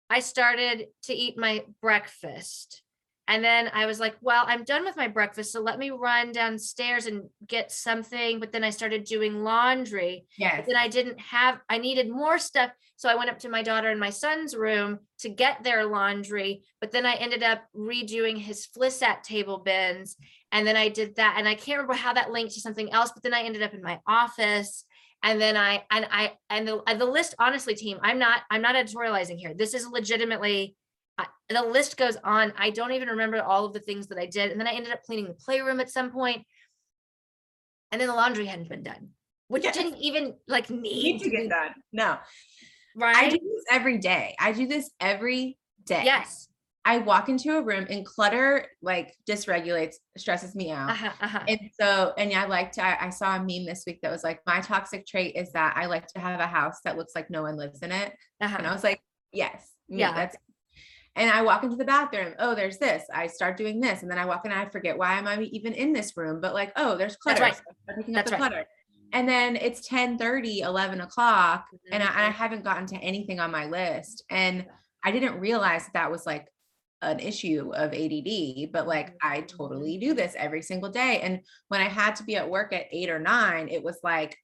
[0.10, 2.82] I started to eat my breakfast.
[3.28, 5.54] And then I was like, well, I'm done with my breakfast.
[5.54, 8.40] So let me run downstairs and get something.
[8.40, 10.26] But then I started doing laundry.
[10.38, 10.66] Yes.
[10.68, 12.72] Then I didn't have, I needed more stuff.
[12.98, 16.64] So I went up to my daughter and my son's room to get their laundry.
[16.82, 20.18] But then I ended up redoing his Flisat table bins.
[20.52, 21.36] And then I did that.
[21.38, 23.12] And I can't remember how that linked to something else.
[23.14, 24.84] But then I ended up in my office.
[25.24, 28.62] And then I, and I, and the, and the list, honestly, team, I'm not, I'm
[28.64, 29.54] not editorializing here.
[29.54, 30.76] This is legitimately,
[31.22, 32.54] I, the list goes on.
[32.58, 34.52] I don't even remember all of the things that I did.
[34.52, 36.44] And then I ended up cleaning the playroom at some point.
[37.92, 39.10] And then the laundry hadn't been done,
[39.48, 39.76] which Yes.
[39.76, 41.74] didn't even like need need to get done.
[41.92, 42.18] No,
[42.96, 43.16] Right.
[43.16, 44.36] I do this every day.
[44.40, 46.04] I do this every day.
[46.06, 46.48] Yes.
[46.84, 50.90] I walk into a room and clutter like dysregulates, stresses me out.
[50.90, 51.44] Uh-huh, uh-huh.
[51.48, 54.24] And so, and I like to, I, I saw a meme this week that was
[54.24, 57.30] like, my toxic trait is that I like to have a house that looks like
[57.30, 58.14] no one lives in it.
[58.40, 58.74] And I uh-huh.
[58.74, 59.00] was like,
[59.32, 60.14] yes, me, Yeah.
[60.14, 60.36] that's.
[61.16, 62.34] And I walk into the bathroom.
[62.40, 63.04] Oh, there's this.
[63.14, 65.42] I start doing this, and then I walk in and I forget why am I
[65.52, 66.40] even in this room?
[66.40, 67.42] But like, oh, there's clutter.
[67.42, 67.56] right.
[67.56, 68.38] so picking up the right.
[68.38, 68.66] clutter.
[69.14, 71.94] And then it's 10 30, 11 o'clock, mm-hmm.
[71.94, 72.28] and I.
[72.28, 74.24] I haven't gotten to anything on my list.
[74.30, 74.66] And
[75.04, 76.48] I didn't realize that, that was like
[77.02, 79.28] an issue of ADD, but like mm-hmm.
[79.28, 81.20] I totally do this every single day.
[81.22, 84.38] And when I had to be at work at eight or nine, it was like,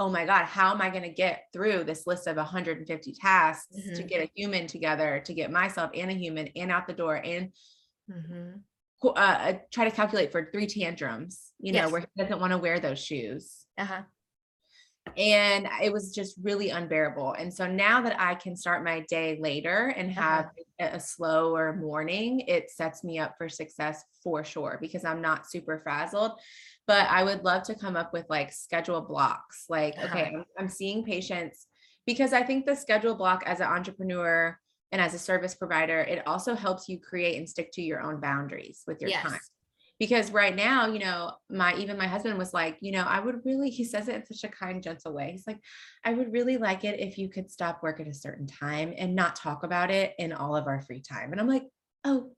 [0.00, 3.66] oh my God, how am I going to get through this list of 150 tasks
[3.94, 4.08] to Mhm.
[4.08, 7.52] get a human together, to get myself and a human and out the door and
[8.08, 8.64] Mhm.
[9.04, 11.92] uh, uh, try to calculate for three tantrums, you know, Yes.
[11.92, 14.02] where he doesn't want to wear those shoes Uh-huh.
[15.16, 17.32] And it was just really unbearable.
[17.32, 20.42] And so now that I can start my day later and Uh-huh.
[20.42, 25.20] have a a slower morning, it sets me up for success for sure because I'm
[25.20, 26.32] not super frazzled.
[26.86, 29.66] But I would love to come up with like schedule blocks.
[29.68, 30.30] Like, okay, Uh-huh.
[30.34, 31.66] I'm, I'm seeing patients
[32.06, 34.58] because I think the schedule block as an entrepreneur
[34.90, 38.20] and as a service provider, it also helps you create and stick to your own
[38.20, 39.50] boundaries with your time Yes.
[40.00, 43.44] Because right now you know my even my husband was like you know i would
[43.44, 45.60] really he says it in such a kind gentle way he's like
[46.04, 49.14] i would really like it if you could stop work at a certain time and
[49.14, 51.64] not talk about it in all of our free time and i'm like
[52.04, 52.30] oh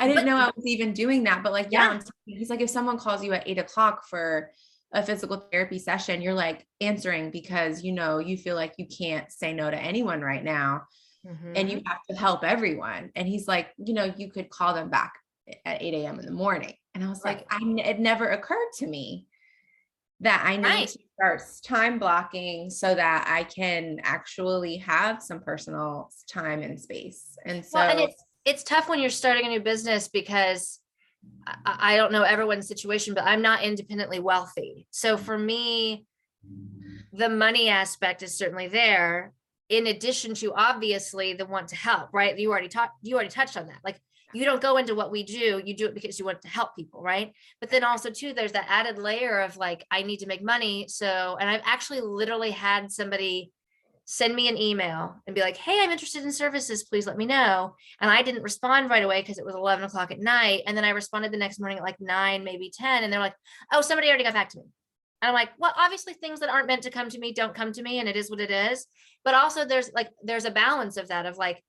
[0.00, 2.38] i didn't But- know i was even doing that but like yeah, Yeah.
[2.38, 4.50] He's like if someone calls you at eight o'clock for
[4.92, 9.30] a physical therapy session you're like answering because you know you feel like you can't
[9.30, 10.82] say no to anyone right now
[11.54, 11.86] and you mm-hmm.
[11.86, 13.10] have to help everyone.
[13.16, 15.14] And he's like, you know, you could call them back
[15.64, 16.20] at 8 a.m.
[16.20, 16.74] in the morning.
[16.96, 17.46] And I was like, Right.
[17.50, 19.26] I n- it never occurred to me
[20.20, 20.88] that I need Right.
[20.88, 27.36] to start time blocking so that I can actually have some personal time and space.
[27.44, 30.80] And so Well, and it's it's tough when you're starting a new business because
[31.46, 34.86] I, I I don't know everyone's situation, but I'm not independently wealthy.
[34.90, 36.06] So for me,
[37.12, 39.34] the money aspect is certainly there.
[39.68, 42.38] In addition to obviously the want to help, right?
[42.38, 43.80] You already talked, you already touched on that.
[43.84, 44.00] Like
[44.34, 46.74] you don't go into what we do, you do it because you want to help
[46.76, 47.32] people, right?
[47.60, 50.86] But then also too, there's that added layer of like, I need to make money.
[50.88, 53.52] So, and I've actually literally had somebody
[54.04, 56.84] send me an email and be like, hey, I'm interested in services.
[56.84, 57.74] Please let me know.
[58.00, 60.62] And I didn't respond right away because it was 11 o'clock at night.
[60.66, 63.02] And then I responded the next morning at like nine, maybe 10.
[63.02, 63.34] And they're like,
[63.72, 64.64] oh, somebody already got back to me.
[65.22, 67.72] And I'm like, well, obviously things that aren't meant to come to me don't come
[67.72, 68.86] to me and it is what it is.
[69.24, 71.64] But also there's like, there's a balance of that of like,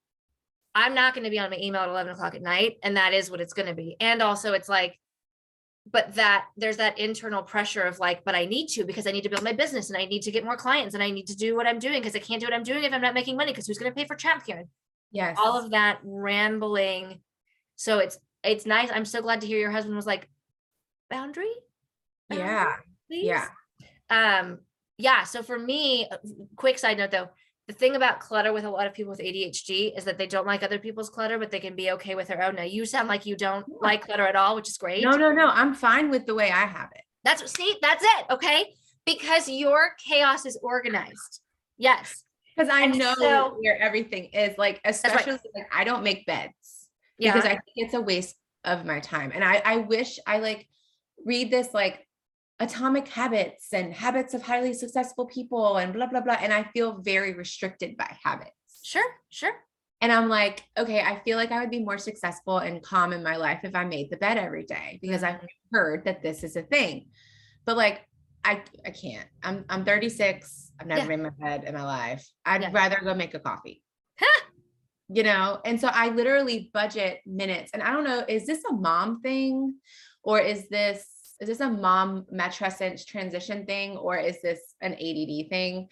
[0.77, 2.77] I'm not going to be on my email at 11 o'clock at night.
[2.83, 3.95] And that is what it's going to be.
[3.99, 4.99] And also it's like,
[5.91, 9.23] but that there's that internal pressure of like, but I need to because I need
[9.23, 11.35] to build my business and I need to get more clients and I need to
[11.35, 13.37] do what I'm doing because I can't do what I'm doing if I'm not making
[13.37, 14.65] money because who's going to pay for childcare?
[15.11, 15.37] yes.
[15.39, 17.21] all of that rambling.
[17.75, 18.89] So it's it's nice.
[18.93, 20.29] I'm so glad to hear your husband was like,
[21.09, 21.51] boundary?
[22.29, 22.75] Boundary, yeah.
[23.07, 23.47] please?" Yeah.
[24.09, 24.59] Um,
[24.97, 25.23] yeah.
[25.23, 26.17] So for me, uh,
[26.55, 27.29] quick side note though,
[27.67, 30.47] the thing about clutter with a lot of people with ADHD is that they don't
[30.47, 32.55] like other people's clutter, but they can be okay with their own.
[32.55, 35.03] Now you sound like you don't like clutter at all, which is great.
[35.03, 35.47] No, no, no.
[35.47, 37.01] I'm fine with the way I have it.
[37.25, 38.25] That's see, that's it.
[38.31, 38.73] Okay.
[39.05, 41.41] Because your chaos is organized.
[41.77, 42.23] Yes.
[42.55, 44.57] Because I And know so- where everything is.
[44.57, 44.95] Like, right.
[44.95, 46.53] especially like I don't make beds.
[47.17, 47.33] Yeah.
[47.33, 49.31] because I think it's a waste of my time.
[49.35, 50.67] And I, I wish I like
[51.25, 52.06] read this like
[52.59, 56.37] atomic habits and habits of highly successful people and blah, blah, blah.
[56.39, 58.51] And I feel very restricted by habits.
[58.83, 59.53] sure, sure.
[60.01, 63.23] And I'm like, okay, I feel like I would be more successful and calm in
[63.23, 65.47] my life if I made the bed every day because I've Mhm.
[65.71, 67.09] heard that this is a thing.
[67.65, 68.05] But like,
[68.45, 69.27] I, I can't.
[69.43, 70.71] I'm I'm 36.
[70.79, 71.17] I've never Yeah.
[71.17, 72.27] made my bed in my life.
[72.45, 72.69] I'd Yeah.
[72.71, 73.83] rather go make a coffee.
[75.09, 77.71] you know, and so I literally budget minutes.
[77.73, 79.75] And I don't know, is this a mom thing
[80.23, 81.07] or is this
[81.39, 85.87] is this a mom matrescence transition thing or is this an ADD thing?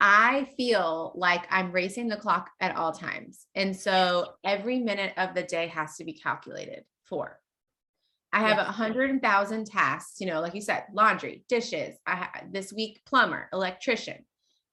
[0.00, 3.46] I feel like I'm racing the clock at all times.
[3.54, 7.40] And so every minute of the day has to be calculated for.
[8.32, 8.74] I have a Yes.
[8.74, 13.48] hundred thousand tasks, you know, like you said, laundry, dishes, I ha- this week, plumber,
[13.52, 14.26] electrician,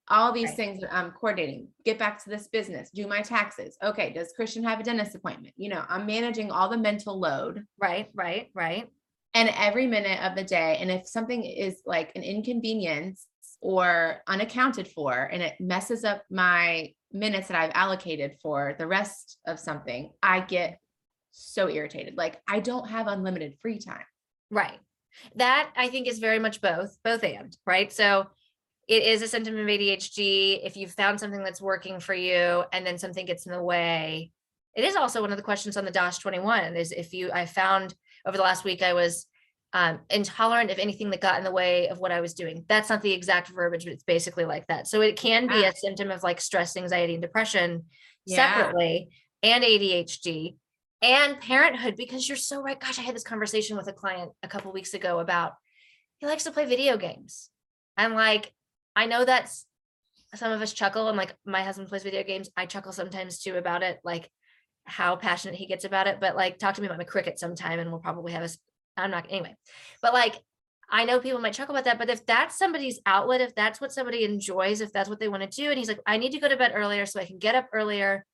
[0.10, 0.58] all these Right.
[0.58, 3.78] things that I'm coordinating, get back to this business, do my taxes.
[3.82, 5.54] Okay, does Christian have a dentist appointment?
[5.56, 8.90] You know, I'm managing all the mental load Right, right, right.
[9.34, 10.78] And every minute of the day.
[10.80, 13.26] And if something is like an inconvenience
[13.62, 19.40] or unaccounted for, and it messes up my minutes that I've allocated for the rest
[19.48, 20.80] of something, I get
[21.32, 22.16] so irritated.
[22.16, 24.06] Like I don't have unlimited free time.
[24.52, 24.80] Right.
[25.36, 27.92] That I think is very much both, both and, right?
[27.92, 28.28] So
[28.88, 30.60] it is a symptom of ADHD.
[30.64, 34.32] If you've found something that's working for you and then something gets in the way,
[34.76, 37.46] it is also one of the questions on the DASS 21 is if you, I
[37.46, 37.94] found
[38.26, 39.26] over the last week, I was
[39.74, 42.64] um, intolerant of anything that got in the way of what I was doing.
[42.70, 44.88] That's not the exact verbiage, but it's basically like that.
[44.88, 45.70] So it can be Ah.
[45.70, 47.86] a symptom of like stress, anxiety, and depression
[48.26, 48.54] Yeah.
[48.56, 49.10] separately
[49.42, 50.56] and ADHD
[51.02, 52.80] and parenthood because you're so right.
[52.80, 55.54] Gosh, I had this conversation with a client a couple weeks ago about
[56.20, 57.50] he likes to play video games.
[57.98, 58.54] I'm like,
[58.96, 59.66] I know that's
[60.36, 62.50] some of us chuckle and like my husband plays video games.
[62.56, 64.30] I chuckle sometimes too about it, like
[64.86, 66.20] how passionate he gets about it.
[66.20, 68.50] But like talk to me about my Cricut sometime and we'll probably have a
[68.96, 69.56] I'm not anyway.
[70.02, 70.36] But like
[70.90, 73.92] I know people might chuckle about that, but if that's somebody's outlet, if that's what
[73.92, 76.40] somebody enjoys, if that's what they want to do, and he's like, I need to
[76.40, 78.26] go to bed earlier so I can get up earlier,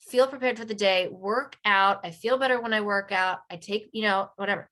[0.00, 2.00] feel prepared for the day, work out.
[2.04, 3.38] I feel better when I work out.
[3.50, 4.68] I take, you know, whatever.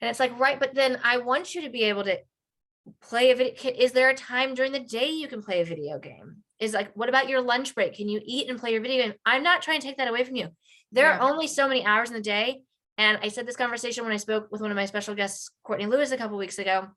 [0.00, 2.18] And it's like, right, but then I want you to be able to
[3.00, 3.54] play a video.
[3.70, 6.38] Is there a time during the day you can play a video game?
[6.58, 7.94] Is like, what about your lunch break?
[7.94, 9.14] Can you eat and play your video game?
[9.24, 10.48] I'm not trying to take that away from you.
[10.92, 11.18] There Yeah.
[11.18, 12.62] are only so many hours in the day.
[12.98, 15.86] And I said this conversation when I spoke with one of my special guests, Courtney
[15.86, 16.88] Lewis, a couple weeks ago.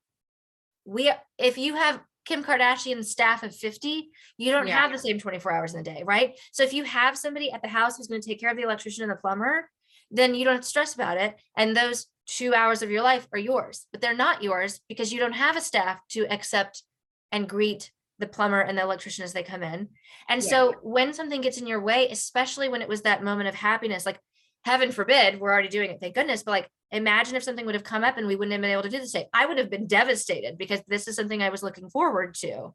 [0.83, 4.79] We, if you have Kim Kardashian's staff of 50, you don't Yeah.
[4.81, 6.37] have the same 24 hours in the day, right?
[6.51, 8.63] So if you have somebody at the house who's going to take care of the
[8.63, 9.69] electrician and the plumber,
[10.11, 11.35] then you don't have to stress about it.
[11.55, 15.19] And those two hours of your life are yours, but they're not yours because you
[15.19, 16.83] don't have a staff to accept
[17.31, 19.89] and greet the plumber and the electrician as they come in.
[20.29, 20.49] And Yeah.
[20.49, 24.05] so when something gets in your way, especially when it was that moment of happiness,
[24.05, 24.19] like
[24.63, 27.83] heaven forbid, we're already doing it, thank goodness, but like imagine if something would have
[27.83, 29.25] come up and we wouldn't have been able to do the same.
[29.33, 32.73] I would have been devastated because this is something I was looking forward to.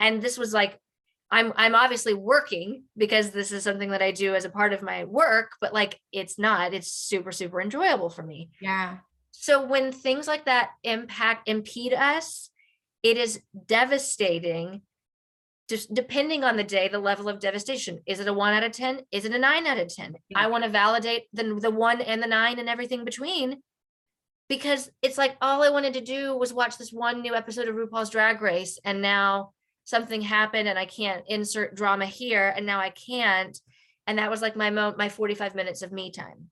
[0.00, 0.78] And this was like,
[1.30, 4.80] I'm I'm obviously working because this is something that I do as a part of
[4.80, 8.50] my work, but like it's not, it's super, super enjoyable for me.
[8.60, 8.98] Yeah.
[9.32, 12.48] So when things like that impact impede us,
[13.02, 14.82] it is devastating.
[15.68, 18.00] Just depending on the day, the level of devastation.
[18.06, 19.00] Is it a one out of 10?
[19.12, 20.14] Is it a nine out of 10?
[20.34, 23.62] I want to validate the, the one and the nine and everything between.
[24.48, 27.74] Because it's like all I wanted to do was watch this one new episode of
[27.74, 29.52] RuPaul's Drag Race, and now
[29.84, 33.58] something happened and I can't insert drama here, and now I can't.
[34.06, 36.50] And that was like my mo my 45 minutes of me time.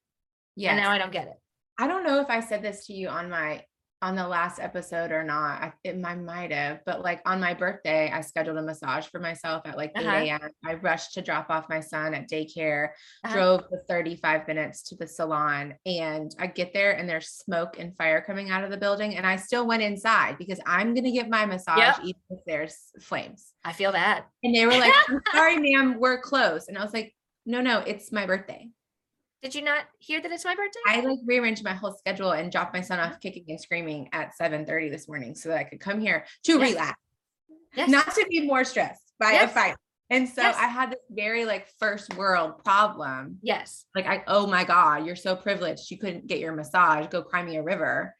[0.56, 0.72] Yeah.
[0.72, 1.40] And now I don't get it.
[1.78, 3.62] I don't know if I said this to you on my
[4.02, 5.62] on the last episode or not.
[5.62, 9.18] I, it I might have, but like on my birthday, I scheduled a massage for
[9.18, 10.16] myself at like 8 Uh-huh.
[10.16, 10.50] a.m.
[10.64, 12.90] I rushed to drop off my son at daycare,
[13.24, 13.32] Uh-huh.
[13.34, 17.96] drove the 35 minutes to the salon, and I get there and there's smoke and
[17.96, 19.16] fire coming out of the building.
[19.16, 21.98] And I still went inside because I'm gonna get my massage Yep.
[22.04, 23.54] even if there's flames.
[23.64, 24.26] I feel that.
[24.42, 26.68] And they were like, I'm sorry, ma'am, we're closed.
[26.68, 27.14] And I was like,
[27.46, 28.68] no, no, it's my birthday.
[29.42, 30.80] Did you not hear that it's my birthday?
[30.86, 33.20] I like rearranged my whole schedule and dropped my son off mm.
[33.20, 36.70] kicking and screaming at 7:30 this morning so that I could come here to Yes.
[36.70, 37.00] relax,
[37.74, 37.90] Yes.
[37.90, 39.76] not to be more stressed by a fight.
[40.08, 40.56] And so Yes.
[40.56, 43.38] I had this very like first world problem.
[43.42, 43.86] Yes.
[43.94, 45.90] Like I, oh my God, you're so privileged.
[45.90, 48.14] You couldn't get your massage, go cry me a river.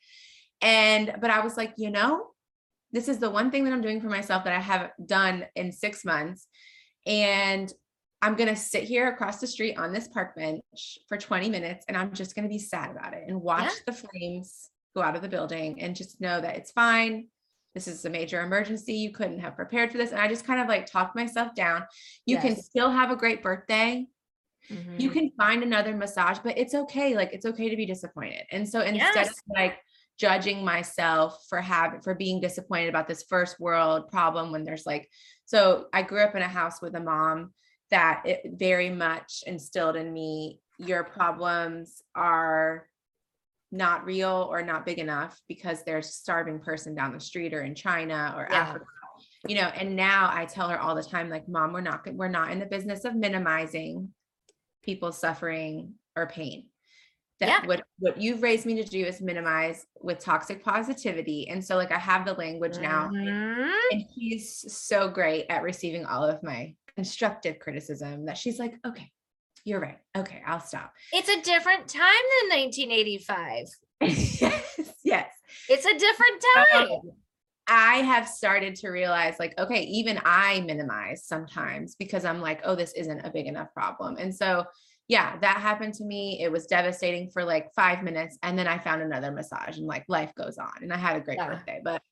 [0.60, 2.28] And but I was like, you know,
[2.92, 5.72] this is the one thing that I'm doing for myself that I haven't done in
[5.72, 6.46] six months.
[7.04, 7.72] And
[8.26, 11.84] I'm going to sit here across the street on this park bench for 20 minutes
[11.86, 13.70] and I'm just going to be sad about it and watch Yeah.
[13.86, 17.28] the flames go out of the building and just know that it's fine.
[17.74, 18.94] This is a major emergency.
[18.94, 20.10] You couldn't have prepared for this.
[20.10, 21.84] And I just kind of like talked myself down.
[22.24, 24.06] You can still have a great birthday.
[24.70, 25.12] You Mhm.
[25.12, 27.14] can find another massage, but it's okay.
[27.14, 28.44] Like it's okay to be disappointed.
[28.50, 29.78] And so instead of like
[30.18, 35.08] judging myself for having for being disappointed about this first world problem when there's like
[35.44, 37.52] so I grew up in a house with a mom
[37.90, 42.88] that it very much instilled in me your problems are
[43.72, 47.62] not real or not big enough because there's a starving person down the street or
[47.62, 48.58] in China or Yeah.
[48.60, 48.84] Africa.
[49.48, 52.28] You know, and now I tell her all the time, like, mom, we're not we're
[52.28, 54.12] not in the business of minimizing
[54.82, 56.68] people's suffering or pain.
[57.40, 57.66] That Yeah.
[57.66, 61.48] what what you've raised me to do is minimize with toxic positivity.
[61.48, 63.72] And so like I have the language now Mhm.
[63.92, 69.10] and he's so great at receiving all of my constructive criticism that she's like, okay,
[69.64, 69.98] you're right.
[70.16, 70.92] Okay, I'll stop.
[71.12, 73.66] It's a different time than 1985.
[74.00, 75.30] yes, yes.
[75.68, 77.12] It's a different time.
[77.68, 82.76] I have started to realize, like, okay, even I minimize sometimes because I'm like, oh,
[82.76, 84.16] this isn't a big enough problem.
[84.18, 84.64] And so,
[85.08, 86.40] yeah, that happened to me.
[86.42, 88.38] It was devastating for like five minutes.
[88.42, 90.82] And then I found another massage and like life goes on.
[90.82, 91.48] And I had a great Yeah.
[91.48, 91.80] birthday.
[91.82, 92.02] But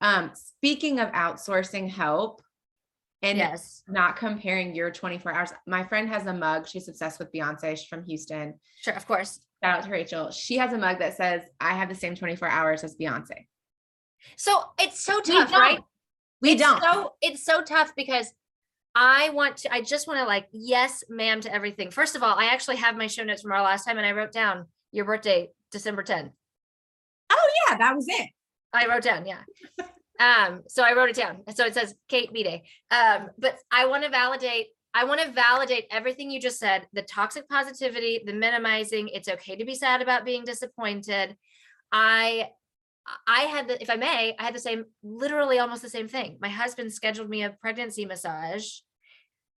[0.00, 2.42] um, speaking of outsourcing help
[3.22, 3.82] and yes.
[3.88, 6.66] not comparing your 24 hours, my friend has a mug.
[6.66, 7.76] She's obsessed with Beyonce.
[7.76, 8.54] She's from Houston.
[8.80, 8.94] Sure.
[8.94, 9.40] Of course.
[9.62, 10.30] Shout out to Rachel.
[10.32, 13.46] She has a mug that says, I have the same 24 hours as Beyonce.
[14.36, 15.80] So it's so We tough, right?
[16.40, 16.82] We it's don't.
[16.82, 18.32] So it's so tough because
[18.94, 21.92] I want to, I just want to like, yes, ma'am, to everything.
[21.92, 24.12] First of all, I actually have my show notes from our last time and I
[24.12, 26.32] wrote down your birthday, December 10th.
[27.30, 28.30] oh, yeah, that was it.
[28.72, 29.42] I wrote down, yeah.
[30.20, 31.38] Um, so I wrote it down.
[31.54, 32.62] So it says Kate B Day.
[32.90, 37.02] Um, but I want to validate, I want to validate everything you just said, the
[37.02, 41.36] toxic positivity, the minimizing, it's okay to be sad about being disappointed.
[41.90, 42.50] I
[43.26, 46.38] I had the, if I may, I had the same, literally almost the same thing.
[46.40, 48.66] My husband scheduled me a pregnancy massage.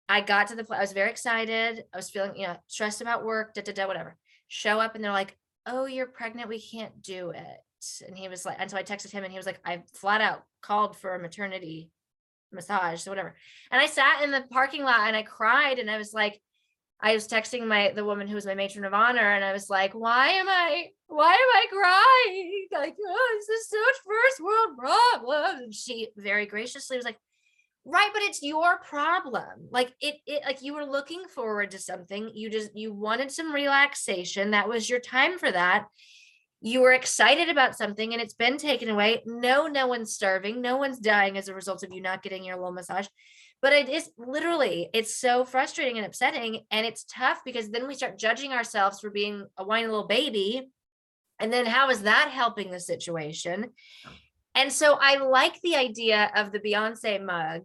[0.09, 1.85] I got to the place, I was very excited.
[1.93, 4.17] I was feeling, you know, stressed about work, da da da, whatever.
[4.49, 5.37] Show up and they're like,
[5.67, 6.49] oh, you're pregnant.
[6.49, 7.59] We can't do it.
[8.07, 10.21] And he was like, and so I texted him and he was like, I flat
[10.21, 11.91] out called for a maternity
[12.53, 13.35] massage, so whatever.
[13.71, 16.41] And I sat in the parking lot and I cried and I was like,
[17.01, 19.69] I was texting my the woman who was my matron of honor, and I was
[19.69, 20.87] like, "Why am I?
[21.07, 22.69] Why am I crying?
[22.73, 27.19] Like, oh, this is such first world problems." And she very graciously was like,
[27.85, 29.69] "Right, but it's your problem.
[29.71, 32.31] Like it, it, like you were looking forward to something.
[32.33, 34.53] You just you wanted some relaxation.
[34.53, 35.87] That was your time for that.
[36.65, 39.23] You were excited about something, and it's been taken away.
[39.27, 40.61] No, no one's starving.
[40.63, 43.07] No one's dying as a result of you not getting your little massage."
[43.65, 47.95] but it is literally it's so frustrating and upsetting and it's tough because then we
[47.95, 50.69] start judging ourselves for being a whiny little baby
[51.41, 53.71] and then how is that helping the situation
[54.55, 57.63] and so i like the idea of the beyonce mug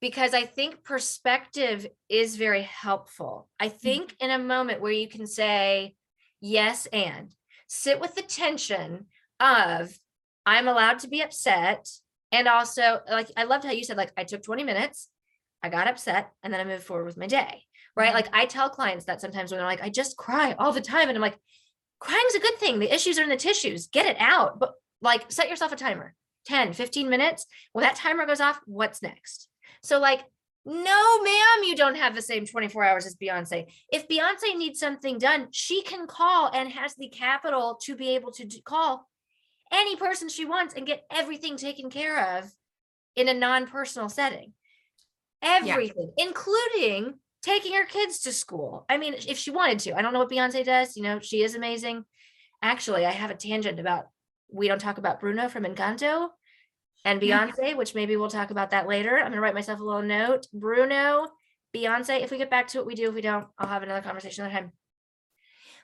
[0.00, 3.76] because i think perspective is very helpful i mm-hmm.
[3.76, 5.94] think in a moment where you can say
[6.40, 7.34] yes and
[7.74, 9.06] sit with the tension
[9.40, 9.98] of
[10.46, 11.88] i'm allowed to be upset
[12.32, 15.08] and also like i loved how you said like i took 20 minutes
[15.64, 17.62] I got upset and then I moved forward with my day.
[17.96, 18.10] Right.
[18.10, 18.14] Mhm.
[18.14, 21.08] Like I tell clients that sometimes when they're like, I just cry all the time.
[21.08, 21.38] And I'm like,
[22.00, 22.78] crying's a good thing.
[22.78, 23.86] The issues are in the tissues.
[23.86, 24.60] Get it out.
[24.60, 26.14] But like set yourself a timer.
[26.44, 27.46] 10, 15 minutes.
[27.72, 29.48] When that timer goes off, what's next?
[29.82, 30.20] So, like,
[30.66, 33.66] no, ma'am, you don't have the same 24 hours as Beyonce.
[33.92, 38.32] If Beyonce needs something done, she can call and has the capital to be able
[38.32, 39.06] to call
[39.70, 42.50] any person she wants and get everything taken care of
[43.14, 44.52] in a non personal setting.
[45.42, 48.86] Everything, including taking her kids to school.
[48.88, 50.96] I mean, if she wanted to, I don't know what Beyonce does.
[50.96, 52.04] You know, she is amazing.
[52.62, 54.06] Actually, I have a tangent about
[54.50, 56.28] we don't talk about Bruno from Encanto
[57.04, 59.18] and Beyonce, which maybe we'll talk about that later.
[59.18, 60.46] I'm gonna write myself a little note.
[60.52, 61.26] Bruno,
[61.74, 62.22] Beyonce.
[62.22, 63.08] If we get back to what we do.
[63.08, 64.72] If we don't, I'll have another conversation another time.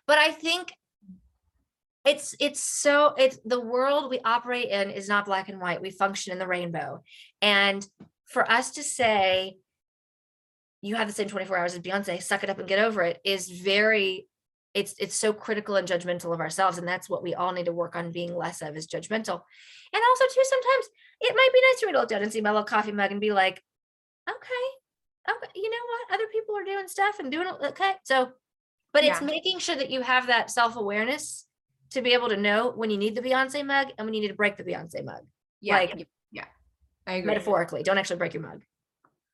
[0.07, 0.73] But I think
[2.05, 5.83] it's it's so it's the world we operate in is not black and white.
[5.83, 7.03] We function in the rainbow.
[7.43, 7.87] And
[8.27, 9.59] for us to say
[10.83, 13.21] you have the same 24 hours as Beyonce, suck it up and get over it
[13.25, 14.27] is very
[14.73, 17.73] it's it's so critical and judgmental of ourselves and that's what we all need to
[17.73, 19.43] work on being less of is judgmental.
[19.93, 20.89] And also too sometimes
[21.21, 23.33] it might be nice to look down and see my little coffee mug and be
[23.33, 23.63] like,
[24.29, 25.77] okay, okay, you know
[26.09, 26.15] what?
[26.15, 27.93] Other people are doing stuff and doing okay.
[28.05, 28.33] So
[28.93, 31.47] but it's making sure that you have that self-awareness
[31.91, 34.29] to be able to know when you need the Beyonce mug and when you need
[34.29, 35.23] to break the Beyonce mug,
[35.61, 35.75] Yeah.
[35.75, 36.45] like- yeah.
[37.07, 37.27] I agree.
[37.29, 37.83] metaphorically.
[37.83, 38.63] Don't actually break your mug.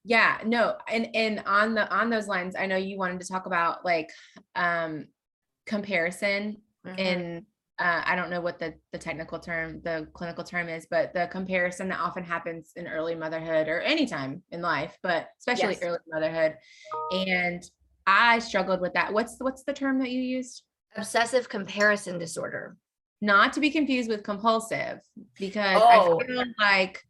[0.05, 3.47] Yeah, no, and and on the on those lines, I know you wanted to talk
[3.47, 4.11] about like
[4.55, 5.09] um
[5.67, 6.99] comparison Mhm.
[6.99, 7.47] in
[7.79, 11.29] uh, I don't know what the the technical term, the clinical term is, but the
[11.31, 15.83] comparison that often happens in early motherhood or anytime in life, but especially Yes.
[15.83, 16.57] early motherhood.
[17.13, 17.63] And
[18.07, 19.13] I struggled with that.
[19.13, 20.63] What's what's the term that you used?
[20.97, 22.77] obsessive comparison disorder.
[23.21, 25.01] Not to be confused with compulsive,
[25.39, 26.19] because Oh.
[26.21, 27.05] I feel like,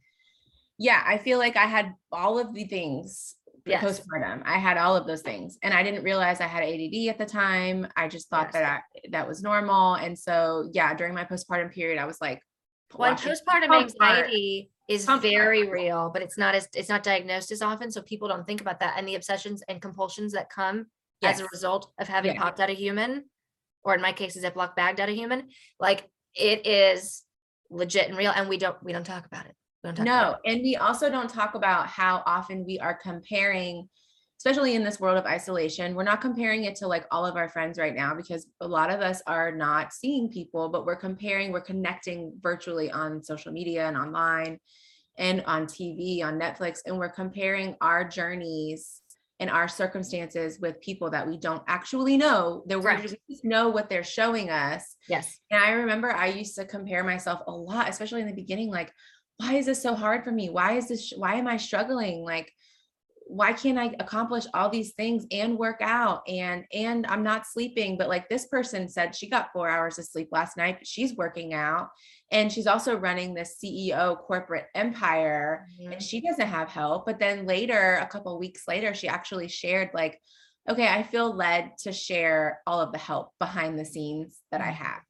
[0.79, 3.37] yeah, I feel like I had all of the things
[3.67, 3.83] Yes.
[3.85, 4.43] postpartum.
[4.45, 7.27] I had all of those things, and I didn't realize I had ADD at the
[7.27, 7.87] time.
[7.97, 8.53] I just thought Yes.
[8.55, 12.41] that I, that was normal, and so yeah, during my postpartum period, I was like,
[12.95, 17.91] watching postpartum anxiety is very real, but it's not as it's not diagnosed as often.
[17.91, 20.87] So people don't think about that and the obsessions and compulsions that come
[21.25, 22.43] as a result of having Yeah.
[22.43, 23.25] popped out a human,
[23.83, 25.49] or in my case, a Ziploc bagged out a human.
[25.81, 27.25] Like it is
[27.69, 29.57] legit and real, and we don't we don't talk about it.
[29.87, 32.95] We don't talk about No, and we also don't talk about how often we are
[32.95, 33.89] comparing,
[34.39, 35.95] especially in this world of isolation.
[35.95, 38.91] We're not comparing it to like all of our friends right now because a lot
[38.91, 43.87] of us are not seeing people, but we're comparing, we're connecting virtually on social media
[43.87, 44.59] and online
[45.18, 49.03] and on TV, on Netflix, and we're comparing our journeys
[49.39, 52.64] and our circumstances with people that we don't actually know.
[52.66, 53.03] That we're Correct.
[53.03, 54.97] just we just know what they're showing us.
[55.09, 55.39] Yes.
[55.51, 58.93] And I remember I used to compare myself a lot, especially in the beginning, like,
[59.39, 60.49] why is this so hard for me?
[60.51, 62.24] Why is this, why am I struggling?
[62.24, 62.53] Like,
[63.28, 67.99] why can't I accomplish all these things and work out and and I'm not sleeping
[67.99, 71.16] but like this person said she got 4 hours of sleep last night but she's
[71.16, 71.89] working out
[72.30, 75.95] and she's also running this CEO corporate empire Mhm.
[75.95, 79.91] and she doesn't have help but then later a couple weeks later she actually shared
[79.93, 80.20] like
[80.70, 84.70] okay I feel led to share all of the help behind the scenes that I
[84.70, 85.03] have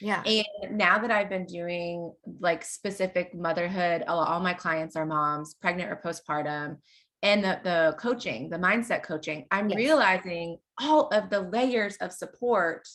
[0.00, 0.22] Yeah.
[0.24, 5.54] and now that I've been doing like specific motherhood, all, all my clients are moms,
[5.54, 6.78] pregnant or postpartum,
[7.22, 9.76] and the, the coaching, the mindset coaching, I'm Yes.
[9.78, 12.86] realizing all of the layers of support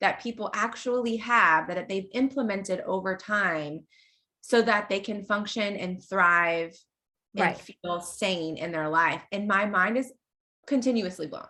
[0.00, 3.84] that people actually have that they've implemented over time
[4.42, 6.74] so that they can function and thrive
[7.36, 9.22] and feel sane in their life.
[9.30, 10.12] And my mind is
[10.66, 11.46] continuously blown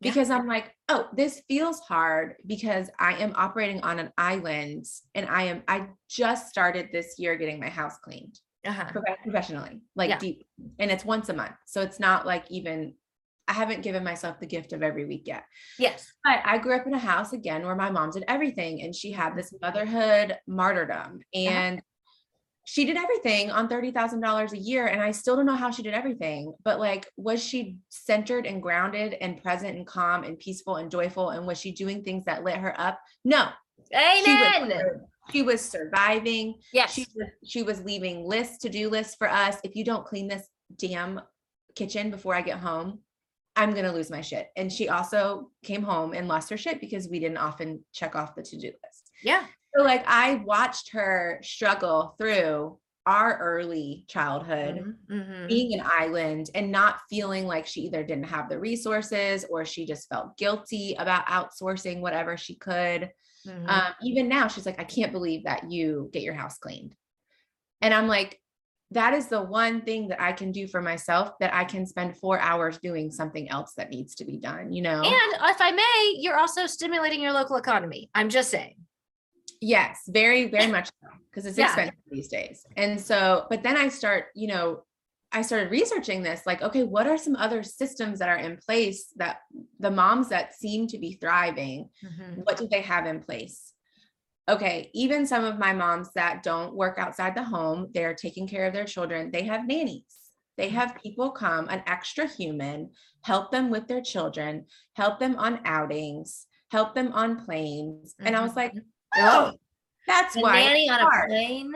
[0.00, 0.10] Yeah.
[0.12, 5.28] because I'm like, oh, this feels hard because I am operating on an island and
[5.28, 8.90] I am, I just started this year getting my house cleaned Uh-huh.
[9.22, 10.18] professionally, like Yeah.
[10.18, 10.46] deep,
[10.78, 11.56] and it's once a month.
[11.66, 12.94] So it's not like even,
[13.46, 15.44] I haven't given myself the gift of every week yet.
[15.78, 16.10] Yes.
[16.24, 19.12] But I grew up in a house again where my mom did everything and she
[19.12, 21.80] had this motherhood martyrdom and
[22.70, 24.88] she did everything on $30,000 a year.
[24.88, 28.62] And I still don't know how she did everything, but like, was she centered and
[28.62, 31.30] grounded and present and calm and peaceful and joyful?
[31.30, 33.00] And was she doing things that lit her up?
[33.24, 33.48] No.
[33.90, 35.00] She was, Amen.
[35.32, 36.56] she was surviving.
[36.74, 36.92] Yes.
[36.92, 39.56] She was, she was leaving lists, to-do lists for us.
[39.64, 40.46] If you don't clean this
[40.76, 41.22] damn
[41.74, 42.98] kitchen before I get home,
[43.56, 44.48] I'm gonna lose my shit.
[44.58, 48.34] And she also came home and lost her shit because we didn't often check off
[48.34, 49.10] the to-do list.
[49.22, 49.46] Yeah.
[49.76, 55.48] So like I watched her struggle through our early childhood Mhm, mhm.
[55.48, 59.86] being an island and not feeling like she either didn't have the resources or she
[59.86, 63.10] just felt guilty about outsourcing whatever she could.
[63.46, 63.68] Mhm.
[63.68, 66.94] Um, even now, she's like, I can't believe that you get your house cleaned.
[67.80, 68.40] And I'm like,
[68.90, 72.16] that is the one thing that I can do for myself that I can spend
[72.16, 75.02] four hours doing something else that needs to be done, you know?
[75.02, 78.10] And if I may, you're also stimulating your local economy.
[78.14, 78.76] I'm just saying.
[79.60, 81.66] Yes, very, very much so, because it's Yeah.
[81.66, 82.64] expensive these days.
[82.76, 84.84] And so, but then I start, you know,
[85.32, 89.12] I started researching this, like, okay, what are some other systems that are in place
[89.16, 89.40] that
[89.78, 92.44] the moms that seem to be thriving, Mhm.
[92.44, 93.74] what do they have in place?
[94.48, 98.64] Okay, even some of my moms that don't work outside the home, they're taking care
[98.66, 100.32] of their children, they have nannies.
[100.56, 102.92] They have people come, an extra human,
[103.22, 108.14] help them with their children, help them on outings, help them on planes.
[108.18, 108.84] And I was like, Mhm.
[109.16, 109.52] Oh,
[110.06, 111.28] that's A why nanny it's on a hard.
[111.30, 111.72] plane.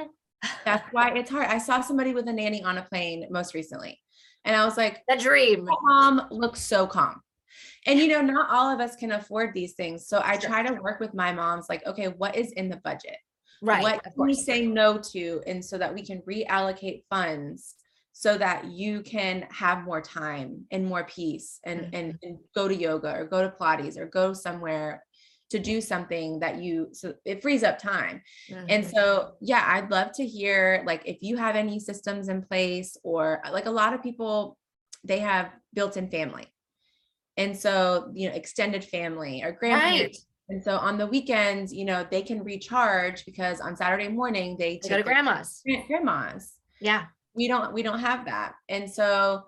[0.65, 1.47] That's why it's hard.
[1.47, 4.01] I saw somebody with a nanny on a plane most recently.
[4.45, 5.65] And I was like, The dream.
[5.65, 7.21] "My mom looks so calm.
[7.87, 10.07] And you know, not all of us can afford these things.
[10.09, 10.51] So I Sure.
[10.51, 13.17] try to work with my moms like, okay, what is in the budget?
[13.61, 13.83] Right.
[13.83, 14.45] What of can we course.
[14.45, 15.43] say no to?
[15.47, 17.75] And so that we can reallocate funds
[18.13, 21.95] so that you can have more time and more peace and, Mm-hmm.
[21.95, 25.05] and, and go to yoga or go to Pilates or go somewhere
[25.53, 28.23] to do something that you, so it frees up time.
[28.69, 28.91] And Mhm.
[28.95, 33.41] so, yeah, I'd love to hear like if you have any systems in place or
[33.53, 34.59] like a lot of people,
[35.05, 36.47] they have built-in family.
[37.37, 39.59] And so, you know, extended family or Right.
[39.59, 40.27] grandparents.
[40.49, 44.79] And so on the weekends, you know, they can recharge because on Saturday morning they
[44.83, 45.63] They go to grandma's.
[45.89, 46.55] grandmas.
[46.81, 47.07] Yeah.
[47.35, 48.55] We don't we don't have that.
[48.69, 49.45] And so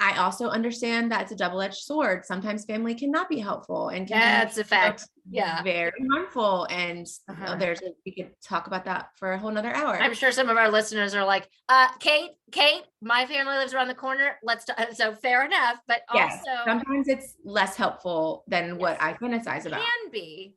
[0.00, 2.24] I also understand that it's a double-edged sword.
[2.24, 5.08] Sometimes family cannot be helpful and can be That's a fact.
[5.30, 5.62] Yeah.
[5.62, 6.66] very harmful.
[6.70, 7.56] And you know, Uh-huh.
[7.56, 9.96] there's a- we could talk about that for a whole nother hour.
[10.00, 13.88] I'm sure some of our listeners are like, uh, Kate, Kate, my family lives around
[13.88, 14.38] the corner.
[14.44, 19.14] Let's, t-" so fair enough, but Yes, also sometimes it's less helpful than what I
[19.14, 19.80] fantasize about.
[19.80, 20.54] can be.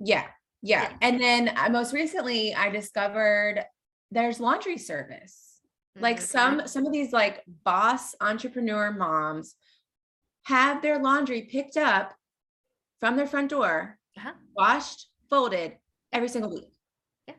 [0.00, 0.26] Yeah,
[0.60, 0.82] yeah.
[0.90, 0.96] Yeah.
[1.00, 3.64] And then uh, most recently, I discovered
[4.10, 5.51] there's laundry service.
[5.98, 6.22] Like Mhm.
[6.22, 9.54] some some of these like boss entrepreneur moms
[10.44, 12.14] have their laundry picked up
[13.00, 14.32] from their front door, Uh-huh.
[14.54, 15.76] washed, folded
[16.12, 16.68] every single week.
[17.28, 17.34] Yeah.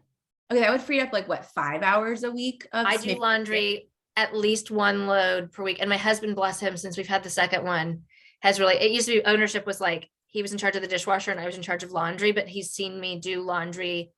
[0.52, 3.90] Okay, that would free up like what five hours a week of I do laundry
[4.16, 5.78] at least one load per week.
[5.80, 8.04] And my husband, bless him, since we've had the second one,
[8.42, 10.88] has really, it used to be ownership was like, he was in charge of the
[10.88, 14.12] dishwasher and I was in charge of laundry, but he's seen me do laundry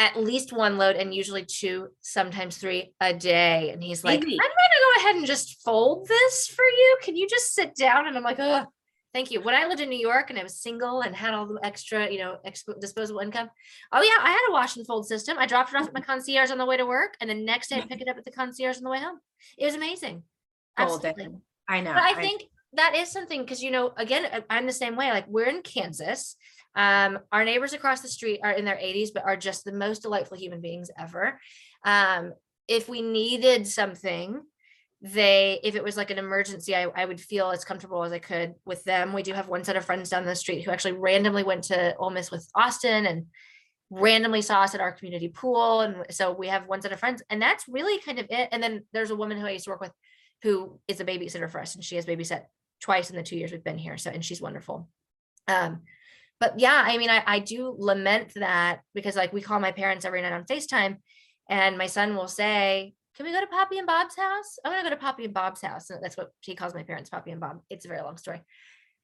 [0.00, 3.68] at least one load and usually two, sometimes three a day.
[3.70, 6.98] And he's like, I'm gonna go ahead and just fold this for you.
[7.02, 8.08] Can you just sit down?
[8.08, 8.64] And I'm like, oh,
[9.12, 9.42] thank you.
[9.42, 12.10] When I lived in New York and I was single and had all the extra,
[12.10, 13.50] you know, exp- disposable income.
[13.92, 15.36] Oh yeah, I had a wash and fold system.
[15.38, 17.68] I dropped it off at my concierge on the way to work, and the next
[17.68, 19.18] day I'd pick it up at the concierge on the way home.
[19.58, 20.22] It was amazing.
[20.78, 21.28] Absolutely.
[21.68, 21.92] I know.
[21.92, 25.10] But I think that is something because you know, again, I'm the same way.
[25.10, 26.36] Like we're in Kansas.
[26.74, 30.02] Um, our neighbors across the street are in their 80s, but are just the most
[30.02, 31.40] delightful human beings ever.
[31.84, 32.32] Um,
[32.68, 34.40] if we needed something,
[35.02, 38.18] they if it was like an emergency, I, I would feel as comfortable as I
[38.18, 39.12] could with them.
[39.12, 41.96] We do have one set of friends down the street who actually randomly went to
[41.96, 43.26] Ole Miss with Austin and
[43.90, 45.80] randomly saw us at our community pool.
[45.80, 48.50] And so we have one set of friends, and that's really kind of it.
[48.52, 49.92] And then there's a woman who I used to work with
[50.42, 52.44] who is a babysitter for us, and she has babysat
[52.80, 53.98] twice in the two years we've been here.
[53.98, 54.88] So, and she's wonderful.
[55.48, 55.82] Um,
[56.40, 60.04] but yeah, I mean, I, I do lament that because like we call my parents
[60.04, 60.96] every night on FaceTime,
[61.48, 64.58] and my son will say, Can we go to Poppy and Bob's house?
[64.64, 65.90] I'm gonna go to Poppy and Bob's house.
[65.90, 67.60] And that's what he calls my parents, Poppy and Bob.
[67.68, 68.40] It's a very long story.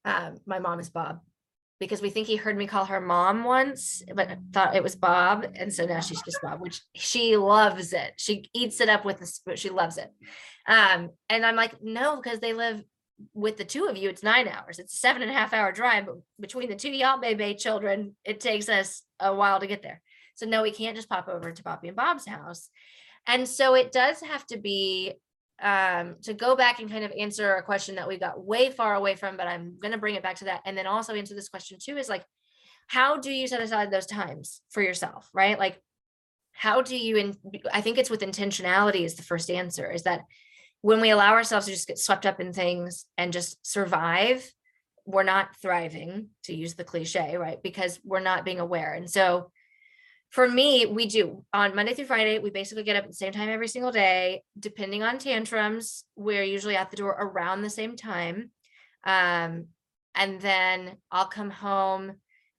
[0.03, 1.19] Um, my mom is Bob
[1.79, 5.45] because we think he heard me call her mom once, but thought it was Bob.
[5.55, 8.13] And so now she's just Bob, which she loves it.
[8.17, 9.57] She eats it up with the spoon.
[9.57, 10.11] She loves it.
[10.67, 12.83] Um, and I'm like, no, because they live
[13.33, 14.79] with the two of you, it's nine hours.
[14.79, 18.15] It's a seven and a half hour drive, but between the two y'all baby children,
[18.23, 20.01] it takes us a while to get there.
[20.35, 22.69] So no, we can't just pop over to Poppy and Bob's house.
[23.25, 25.13] And so it does have to be
[25.59, 28.93] um to go back and kind of answer a question that we got way far
[28.93, 30.61] away from, but I'm gonna bring it back to that.
[30.65, 32.23] And then also answer this question too is like,
[32.87, 35.27] how do you set aside those times for yourself?
[35.33, 35.57] Right.
[35.57, 35.81] Like
[36.51, 37.35] how do you in
[37.73, 40.21] I think it's with intentionality is the first answer, is that
[40.81, 44.49] when we allow ourselves to just get swept up in things and just survive,
[45.05, 47.61] we're not thriving, to use the cliche, right?
[47.63, 48.93] Because we're not being aware.
[48.93, 49.51] And so
[50.29, 53.31] for me, we do on Monday through Friday, we basically get up at the same
[53.31, 54.43] time every single day.
[54.59, 58.51] Depending on tantrums, we're usually at the door around the same time.
[59.05, 59.67] Um,
[60.13, 62.17] and then I'll come home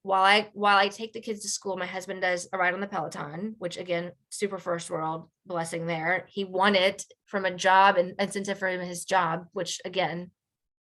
[0.09, 2.81] while I while I take the kids to school, my husband does a ride on
[2.81, 6.25] the Peloton, which again, super first world blessing there.
[6.31, 10.31] He won it from a job and incentive for him his job, which again,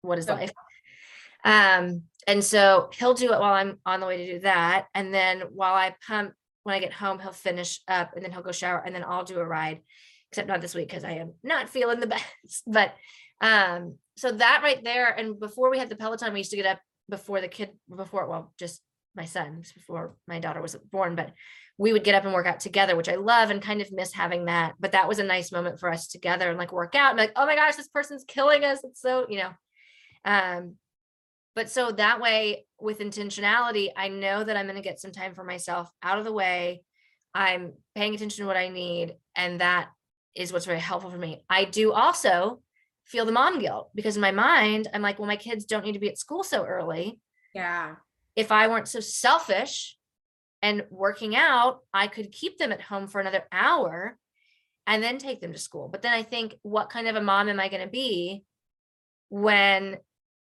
[0.02, 0.40] what is Okay.
[0.42, 0.52] life?
[1.42, 4.88] Um, and so he'll do it while I'm on the way to do that.
[4.94, 8.42] And then while I pump, when I get home, he'll finish up and then he'll
[8.42, 9.80] go shower and then I'll do a ride,
[10.32, 12.64] except not this week because I am not feeling the best.
[12.66, 12.94] But
[13.40, 16.66] um, so that right there, and before we had the Peloton, we used to get
[16.66, 18.82] up before the kid, before, well, just
[19.16, 21.32] my son, before my daughter was born, but
[21.78, 24.12] we would get up and work out together, which I love and kind of miss
[24.12, 24.74] having that.
[24.78, 27.32] But that was a nice moment for us together and like work out and like,
[27.36, 28.80] oh my gosh, this person's killing us.
[28.84, 29.50] It's so, you know.
[30.24, 30.76] Um,
[31.54, 35.34] but so that way with intentionality, I know that I'm going to get some time
[35.34, 36.82] for myself out of the way.
[37.34, 39.14] I'm paying attention to what I need.
[39.36, 39.88] And that
[40.34, 41.44] is what's very helpful for me.
[41.48, 42.60] I do also
[43.04, 45.92] feel the mom guilt because in my mind, I'm like, well, my kids don't need
[45.92, 47.20] to be at school so early.
[47.54, 47.96] Yeah.
[48.36, 49.96] If I weren't so selfish
[50.62, 54.18] and working out, I could keep them at home for another hour
[54.86, 55.88] and then take them to school.
[55.88, 58.44] But then I think, what kind of a mom am I going to be
[59.28, 59.98] when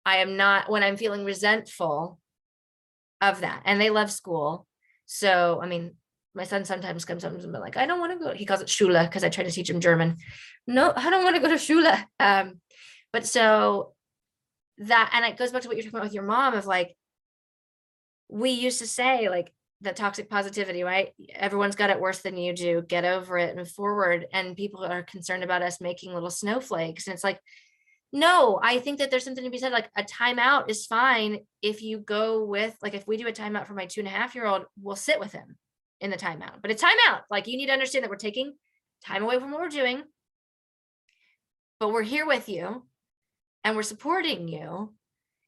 [0.05, 2.18] I am not, when I'm feeling resentful
[3.20, 3.62] of that?
[3.64, 4.66] And they love school.
[5.07, 5.95] So, I mean,
[6.35, 8.32] my son sometimes comes up and be like, I don't want to go.
[8.32, 10.16] He calls it Schule because I try to teach him German.
[10.66, 11.87] No, I don't want to go to Schule.
[12.18, 12.61] Um,
[13.12, 13.95] but so
[14.78, 16.97] that, and it goes back to what you're talking about with your mom of like,
[18.29, 21.12] we used to say like that toxic positivity, right?
[21.35, 22.83] Everyone's got it worse than you do.
[22.83, 24.27] Get over it, and forward.
[24.33, 27.07] And people are concerned about us making little snowflakes.
[27.07, 27.41] And it's like,
[28.12, 29.72] no, I think that there's something to be said.
[29.72, 33.66] Like a timeout is fine if you go with, like, if we do a timeout
[33.66, 35.57] for my two and a half year old, we'll sit with him
[36.01, 36.62] in the timeout.
[36.62, 38.55] But a timeout, like, you need to understand that we're taking
[39.05, 40.03] time away from what we're doing,
[41.81, 42.85] but we're here with you
[43.64, 44.95] and we're supporting you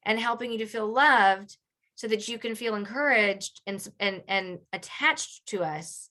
[0.03, 1.55] and helping you to feel loved
[1.97, 6.09] so that you can feel encouraged and and and attached to us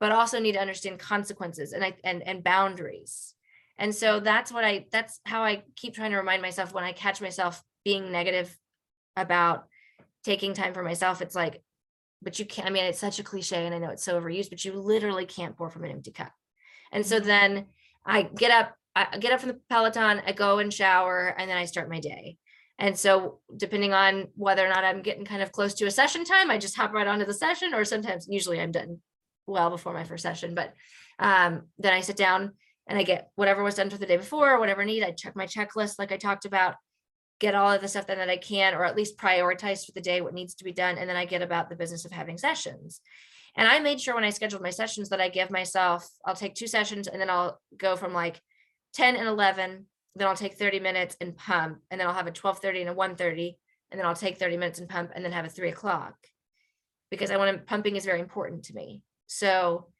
[0.00, 3.34] but also need to understand consequences and I, and and boundaries.
[3.78, 6.92] And so that's what i that's how i keep trying to remind myself when i
[6.92, 8.54] catch myself being negative
[9.16, 9.66] about
[10.24, 11.62] taking time for myself it's like
[12.20, 14.50] but you can't i mean it's such a cliche and i know it's so overused
[14.50, 16.32] but you literally can't pour from an empty cup.
[16.90, 17.24] And so Mhm.
[17.24, 17.66] then
[18.04, 21.56] i get up i get up from the peloton i go and shower and then
[21.56, 22.36] i start my day
[22.78, 26.24] and so depending on whether or not I'm getting kind of close to a session
[26.24, 28.98] time, I just hop right onto the session or sometimes usually I'm done
[29.46, 30.74] well before my first session, but
[31.18, 32.52] um, then I sit down
[32.86, 35.02] and I get whatever was done for the day before, or whatever I need.
[35.02, 36.76] I check my checklist like I talked about,
[37.38, 40.00] get all of the stuff done that I can, or at least prioritize for the
[40.00, 40.96] day what needs to be done.
[40.96, 43.00] And then I get about the business of having sessions.
[43.54, 46.54] And I made sure when I scheduled my sessions that I give myself, I'll take
[46.54, 48.40] two sessions and then I'll go from like
[48.94, 52.32] 10 and 11 then I'll take 30 minutes and pump, and then I'll have a
[52.32, 53.56] 12:30 and a 1:30,
[53.90, 56.14] and then I'll take 30 minutes and pump, and then have a three o'clock.
[57.10, 59.02] Because I want to pumping is very important to me.
[59.26, 59.90] So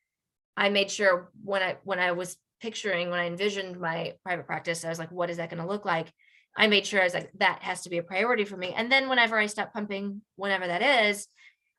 [0.57, 4.85] I made sure when I when I was picturing, when I envisioned my private practice,
[4.85, 6.13] I was like, what is that going to look like?
[6.57, 8.75] I made sure I was like, that has to be a priority for me.
[8.77, 11.29] And then whenever I stop pumping, whenever that is,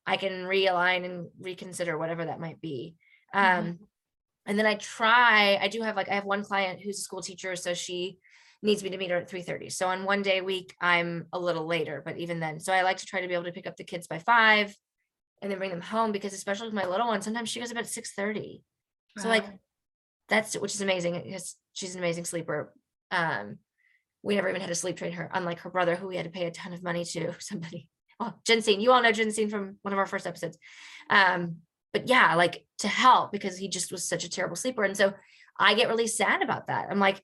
[0.07, 2.95] I can realign and reconsider whatever that might be.
[3.35, 3.59] Mhm.
[3.59, 3.79] Um,
[4.49, 7.21] and then I try, I do have like, I have one client who's a school
[7.21, 8.17] teacher, so she
[8.63, 9.69] needs me to meet her at three thirty.
[9.69, 12.81] So on one day a week, I'm a little later, but even then, so I
[12.81, 14.75] like to try to be able to pick up the kids by five
[15.43, 17.85] and then bring them home because especially with my little one, sometimes she goes about
[17.85, 18.63] six thirty.
[19.19, 19.45] So like
[20.29, 22.73] that's which is amazing because she's an amazing sleeper.
[23.11, 23.59] Um,
[24.23, 26.31] we never even had to sleep train her, unlike her brother, who we had to
[26.31, 27.33] pay a ton of money to.
[27.39, 27.87] Somebody,
[28.19, 30.57] oh, Jensine, you all know Jensine from one of our first episodes.
[31.07, 31.57] Um,
[31.93, 34.83] but yeah, like to help because he just was such a terrible sleeper.
[34.83, 35.13] And so
[35.57, 36.87] I get really sad about that.
[36.89, 37.21] I'm like,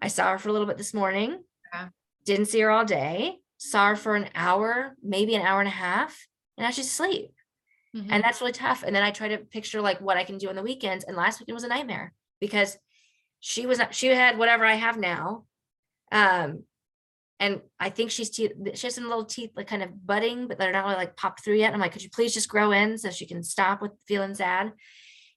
[0.00, 1.42] I saw her for a little bit this morning,
[1.72, 1.88] Yeah.
[2.24, 5.72] didn't see her all day, saw her for an hour, maybe an hour and a
[5.72, 6.26] half,
[6.58, 7.32] and now she's asleep
[7.94, 8.08] Mhm.
[8.10, 10.48] and that's really tough and then i try to picture like what i can do
[10.48, 12.78] on the weekends and last weekend was a nightmare because
[13.40, 15.44] she was she had whatever i have now
[16.10, 16.64] um
[17.42, 18.48] and i think she's she
[18.86, 21.56] has some little teeth like kind of budding but they're not really like popped through
[21.56, 21.74] yet.
[21.74, 24.72] I'm like could you please just grow in so she can stop with feeling sad?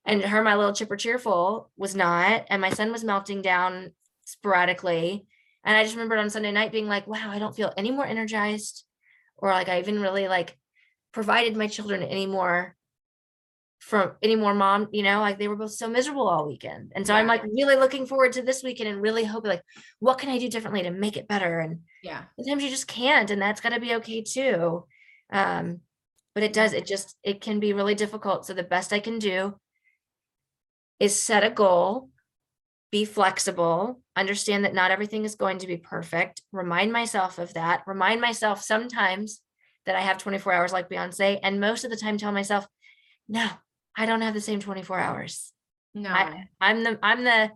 [0.05, 2.45] And her my little chipper cheerful was not.
[2.49, 3.91] And my son was melting down
[4.23, 5.25] sporadically.
[5.63, 8.05] And i just remembered on sunday night being like wow i don't feel any more
[8.05, 8.83] energized
[9.37, 10.55] or like i even really like
[11.11, 12.75] provided my children any more
[13.85, 16.91] from any more mom, you know, like they were both so miserable all weekend.
[16.95, 19.61] And so I'm like really looking forward to this weekend and really hoping like,
[19.99, 21.59] what can I do differently to make it better?
[21.59, 22.23] And Yeah.
[22.39, 24.87] sometimes you just can't, and that's gotta be okay too.
[25.31, 25.81] Um,
[26.33, 28.47] but it does, it just, it can be really difficult.
[28.47, 29.53] So the best I can do
[30.99, 32.09] is set a goal,
[32.91, 37.83] be flexible, understand that not everything is going to be perfect, remind myself of that,
[37.85, 39.41] remind myself sometimes
[39.85, 42.65] that I have 24 hours like Beyonce, and most of the time tell myself,
[43.27, 43.47] no,
[43.97, 45.53] I don't have the same 24 hours.
[45.93, 46.09] No.
[46.09, 47.51] I, I'm the, I'm the,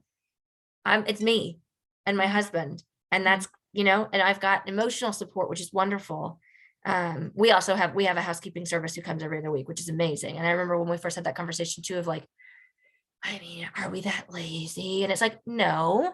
[0.86, 1.60] I'm, it's me
[2.06, 2.84] and my husband.
[3.12, 6.40] And that's, you know, and I've got emotional support, which is wonderful.
[6.86, 9.82] Um, we also have, we have a housekeeping service who comes every other week, which
[9.82, 10.38] is amazing.
[10.38, 12.26] And I remember when we first had that conversation too, of like,
[13.22, 15.04] I mean, are we that lazy?
[15.04, 16.14] And it's like, no.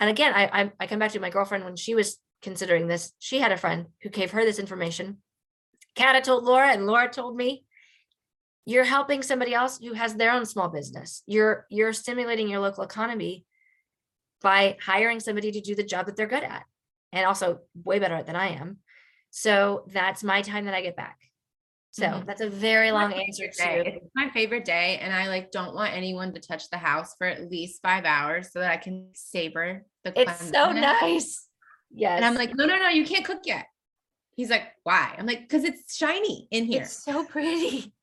[0.00, 3.12] And again, I, I, I come back to my girlfriend when she was considering this,
[3.18, 5.18] she had a friend who gave her this information,
[5.96, 7.64] Kata told Laura and Laura told me,
[8.68, 11.22] you're helping somebody else who has their own small business.
[11.26, 13.46] You're you're stimulating your local economy
[14.42, 16.64] by hiring somebody to do the job that they're good at
[17.10, 18.76] and also way better at than I am.
[19.30, 21.18] So that's my time that I get back.
[21.92, 22.26] So Mhm.
[22.26, 23.82] that's a very long answer day.
[23.82, 27.14] to It's my favorite day, and I like don't want anyone to touch the house
[27.16, 30.12] for at least five hours so that I can savor the.
[30.20, 31.48] it's so nice.
[31.90, 32.16] Yes.
[32.16, 33.64] And I'm like, no, no, no, you can't cook yet.
[34.36, 35.14] He's like, why?
[35.18, 36.82] I'm like, because it's shiny in here.
[36.82, 37.94] It's so pretty.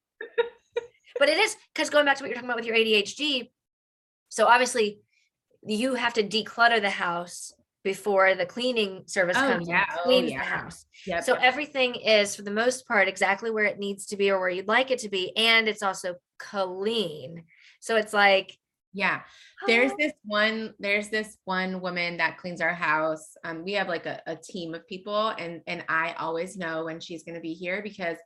[1.20, 3.49] But it is because going back to what you're talking about with your ADHD.
[4.30, 4.99] So obviously,
[5.66, 7.53] you have to declutter the house
[7.84, 9.86] before the cleaning service Oh, comes yeah.
[9.97, 10.86] Oh, cleans the house.
[11.05, 11.24] Yep.
[11.24, 14.49] So everything is, for the most part, exactly where it needs to be or where
[14.49, 17.43] you'd like it to be, and it's also clean.
[17.80, 18.57] So it's like
[18.95, 19.22] yeah.
[19.68, 23.36] There's oh, this one, there's this one woman that cleans our house.
[23.43, 27.01] Um, we have like a, a team of people, and and I always know when
[27.01, 28.18] she's gonna be here because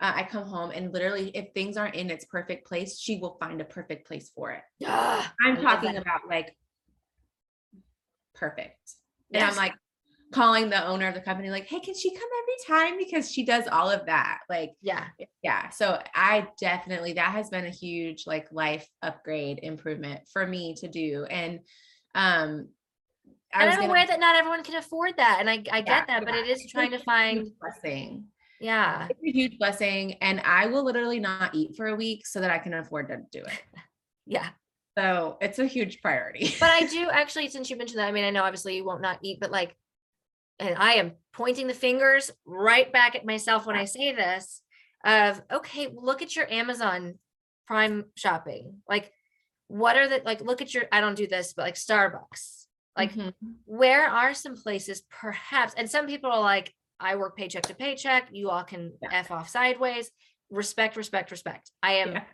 [0.00, 3.36] uh, I come home and literally, if things aren't in its perfect place, she will
[3.38, 4.62] find a perfect place for it.
[4.86, 6.56] I'm talking about like
[8.34, 8.78] perfect.
[9.32, 9.74] And I'm like
[10.32, 12.98] calling the owner of the company, like, hey, can she come every time?
[12.98, 14.38] Because she does all of that.
[14.48, 15.06] Like, yeah,
[15.42, 15.68] yeah.
[15.70, 20.88] So I definitely that has been a huge like life upgrade improvement for me to
[20.88, 21.24] do.
[21.24, 21.60] And
[22.14, 22.68] um
[23.52, 25.82] I and I'm gonna aware that not everyone can afford that, and I I Yeah,
[25.82, 26.40] get that, but yeah.
[26.40, 28.26] it is trying to find blessing.
[28.60, 29.08] Yeah.
[29.10, 30.14] It's a huge blessing.
[30.20, 33.18] And I will literally not eat for a week so that I can afford to
[33.32, 33.62] do it.
[34.26, 34.48] Yeah.
[34.96, 36.54] So it's a huge priority.
[36.60, 39.00] But I do actually, since you mentioned that, I mean, I know obviously you won't
[39.00, 39.74] not eat, but like,
[40.60, 44.62] and I am pointing the fingers right back at myself when I say this
[45.04, 47.14] of, okay, look at your Amazon
[47.66, 48.82] Prime shopping.
[48.88, 49.10] Like,
[49.68, 52.66] what are the, like, look at your, I don't do this, but like Starbucks.
[52.96, 53.32] Like, Mhm.
[53.64, 58.28] where are some places perhaps, and some people are like, I work paycheck to paycheck,
[58.30, 59.08] you all can Yeah.
[59.12, 60.10] F off sideways.
[60.50, 61.70] Respect, respect, respect.
[61.82, 62.24] I am Yeah.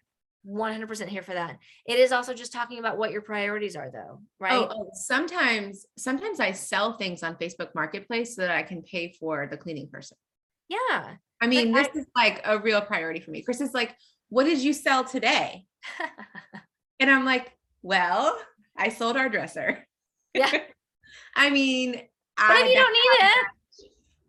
[0.45, 1.59] 100% here for that.
[1.87, 4.53] It is also just talking about what your priorities are, though, right?
[4.55, 9.13] Oh, oh, sometimes sometimes I sell things on Facebook Marketplace so that I can pay
[9.13, 10.17] for the cleaning person.
[10.69, 11.17] Yeah.
[11.41, 13.43] I mean, I- this is like a real priority for me.
[13.43, 13.95] Chris is like,
[14.29, 15.67] what did you sell today?
[16.99, 17.53] And I'm like,
[17.83, 18.39] well,
[18.75, 19.87] I sold our dresser.
[20.33, 20.51] Yeah.
[21.37, 22.01] I mean, But
[22.39, 23.47] I if you don't need it,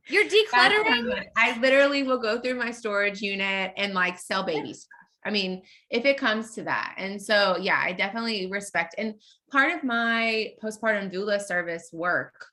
[0.10, 1.26] you're decluttering.
[1.36, 4.92] I literally will go through my storage unit and like sell baby stuff.
[5.26, 6.96] I mean, if it comes to that.
[6.98, 8.96] And so, yeah, I definitely respect.
[8.98, 9.16] And
[9.52, 12.46] part of my postpartum doula service work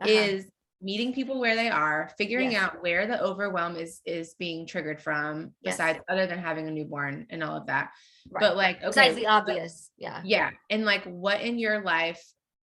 [0.00, 0.10] Uh-huh.
[0.10, 0.50] is
[0.82, 2.62] meeting people where they are, figuring Yes.
[2.62, 5.74] out where the overwhelm is is being triggered from, Yes.
[5.76, 7.92] besides other than having a newborn and all of that.
[8.30, 8.40] Right.
[8.40, 9.90] But like, okay, Besides the obvious.
[9.96, 10.20] Yeah.
[10.24, 12.22] yeah, and like what in your life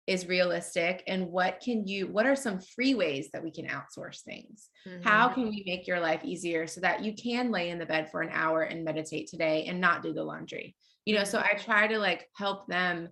[0.10, 2.07] is realistic, and what can you?
[2.07, 4.70] What are some free ways that we can outsource things?
[5.03, 5.34] How Mhm.
[5.36, 8.22] can we make your life easier so that you can lay in the bed for
[8.22, 10.76] an hour and meditate today and not do the laundry?
[11.05, 13.10] You know, so I try to like help them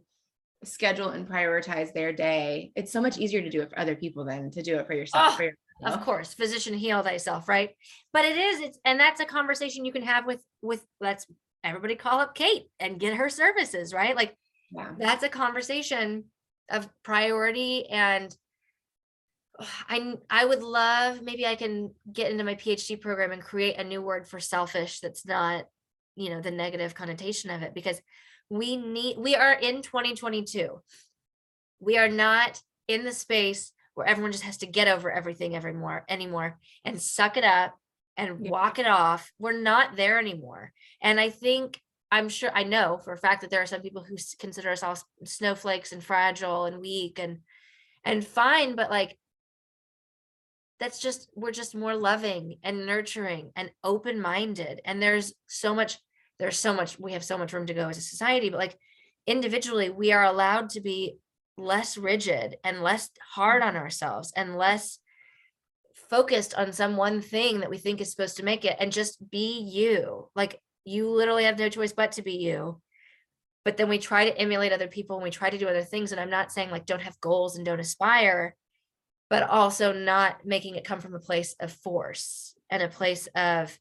[0.64, 2.72] schedule and prioritize their day.
[2.76, 4.94] It's so much easier to do it for other people than to do it for
[4.94, 5.34] yourself.
[5.34, 5.54] Oh, for
[5.86, 7.70] Of course, physician heal thyself, right?
[8.12, 11.28] But it is, it's and that's a conversation you can have with with let's
[11.64, 14.16] everybody call up Kate and get her services, right?
[14.16, 14.36] Like
[14.72, 14.96] Yeah.
[14.98, 16.26] that's a conversation
[16.70, 18.36] of priority and
[19.90, 23.84] I I would love maybe I can get into my PhD program and create a
[23.84, 25.66] new word for selfish that's not
[26.16, 28.02] you know the negative connotation of it because
[28.50, 30.82] we need we are in 2022
[31.80, 36.06] we are not in the space where everyone just has to get over everything evermore
[36.08, 37.76] anymore and suck it up
[38.16, 38.52] and Yeah.
[38.52, 39.32] walk it off.
[39.40, 40.74] We're not there anymore.
[41.02, 41.82] And I think
[42.12, 44.84] I'm sure I know for a fact that there are some people who consider us
[44.84, 47.40] all snowflakes and fragile and weak and
[48.04, 49.18] and fine, but like
[50.80, 54.82] that's just we're just more loving and nurturing and open-minded.
[54.86, 55.98] And there's so much,
[56.40, 58.78] there's so much, we have so much room to go as a society, but like
[59.26, 61.18] individually, we are allowed to be
[61.58, 65.00] less rigid and less hard on ourselves and less
[66.10, 69.30] focused on some one thing that we think is supposed to make it and just
[69.30, 70.30] be you.
[70.36, 72.82] Like you literally have no choice but to be you.
[73.66, 76.12] But then we try to emulate other people and we try to do other things.
[76.12, 78.56] And I'm not saying like don't have goals and don't aspire,
[79.30, 83.78] but also not making it come from a place of force and a place of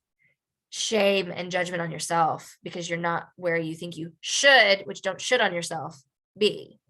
[0.70, 5.20] shame and judgment on yourself because you're not where you think you should, which don't
[5.20, 6.02] should on yourself
[6.36, 6.80] be.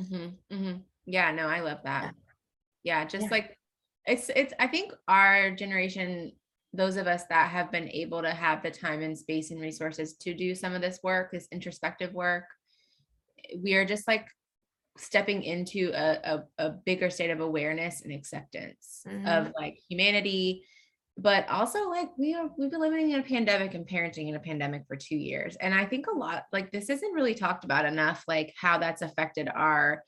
[0.00, 0.82] Mhm, mhm.
[1.04, 2.14] Yeah, no, I love that.
[2.82, 3.30] Yeah, just Yeah.
[3.30, 3.58] like
[4.06, 6.32] it's it's I think our generation,
[6.72, 10.14] those of us that have been able to have the time and space and resources
[10.16, 12.44] to do some of this work, this introspective work,
[13.62, 14.26] we are just like
[14.98, 16.18] stepping into a,
[16.58, 19.26] a, a bigger state of awareness and acceptance Mhm.
[19.26, 20.64] of like humanity,
[21.16, 24.40] but also like we are we've been living in a pandemic and parenting in a
[24.40, 27.84] pandemic for two years and i think a lot like this isn't really talked about
[27.84, 30.02] enough like how that's affected our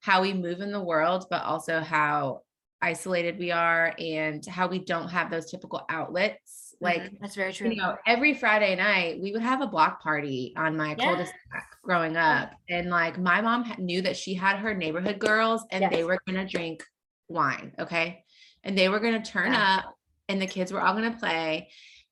[0.00, 2.40] how we move in the world but also how
[2.82, 7.52] isolated we are and how we don't have those typical outlets like Mhm, That's very
[7.52, 7.70] true.
[7.70, 11.04] you know every friday night we would have a block party on my Yeah.
[11.04, 15.90] cul-de-sac growing up and like my mom knew that she had her neighborhood girls and
[15.92, 16.82] they were going to drink
[17.28, 18.24] wine okay
[18.64, 19.76] and they were going to turn Yeah.
[19.78, 19.94] up
[20.28, 21.70] and the kids were all going to play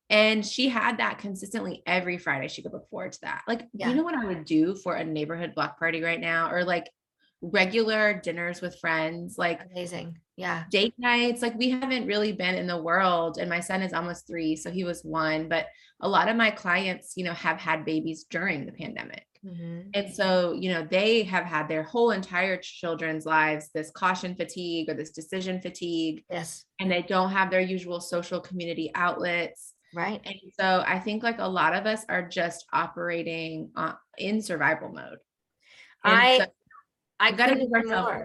[0.09, 3.89] and she had that consistently every friday she could look forward to that like Yeah.
[3.89, 6.89] you know what i would do for a neighborhood block party right now or like
[7.43, 10.19] regular dinners with friends like Amazing.
[10.41, 10.65] Yeah.
[10.71, 14.27] date nights like we haven't really been in the world and my son is almost
[14.27, 15.67] three so he was one but
[16.01, 19.91] a lot of my clients you know have had babies during the pandemic Mhm.
[19.95, 24.91] and so you know they have had their whole entire children's lives this caution fatigue
[24.91, 26.65] or this decision fatigue Yes.
[26.79, 30.21] and they don't have their usual social community outlets Right.
[30.25, 34.91] and so i think like a lot of us are just operating uh, in survival
[35.01, 35.19] mode
[36.05, 36.47] And I so-
[37.21, 38.23] I gotta give ourselves.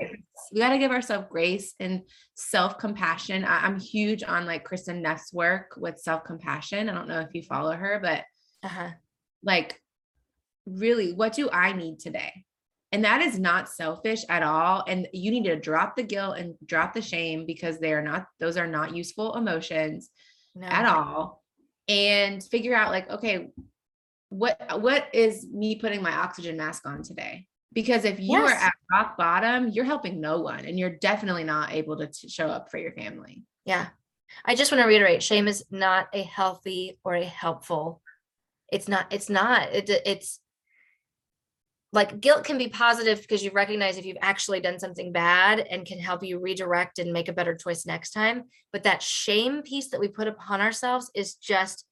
[0.53, 2.03] We gotta give ourselves grace and
[2.35, 3.43] self-compassion.
[3.43, 6.87] I, am huge on like Kristin Neff's work with self-compassion.
[6.89, 8.23] I don't know if you follow her, but
[8.63, 8.91] Uh-huh.
[9.43, 9.79] like
[10.65, 12.45] really, what do I need today?
[12.91, 14.83] And that is not selfish at all.
[14.87, 18.25] And you need to drop the guilt and drop the shame because they are not,
[18.39, 20.09] those are not useful emotions
[20.55, 20.67] No.
[20.67, 21.43] at all.
[21.89, 23.49] And figure out like, okay,
[24.29, 27.47] what what is me putting my oxygen mask on today?
[27.75, 31.73] Because if you are at rock bottom, you're helping no one and you're definitely not
[31.73, 33.43] able to t- show up for your family.
[33.65, 33.87] Yeah.
[34.43, 38.01] I just want to reiterate shame is not a healthy or a helpful.
[38.71, 40.39] It's not, it's not, it, it's
[41.91, 45.85] like guilt can be positive because you recognize if you've actually done something bad and
[45.85, 48.45] can help you redirect and make a better choice next time.
[48.71, 51.85] But that shame piece that we put upon ourselves is just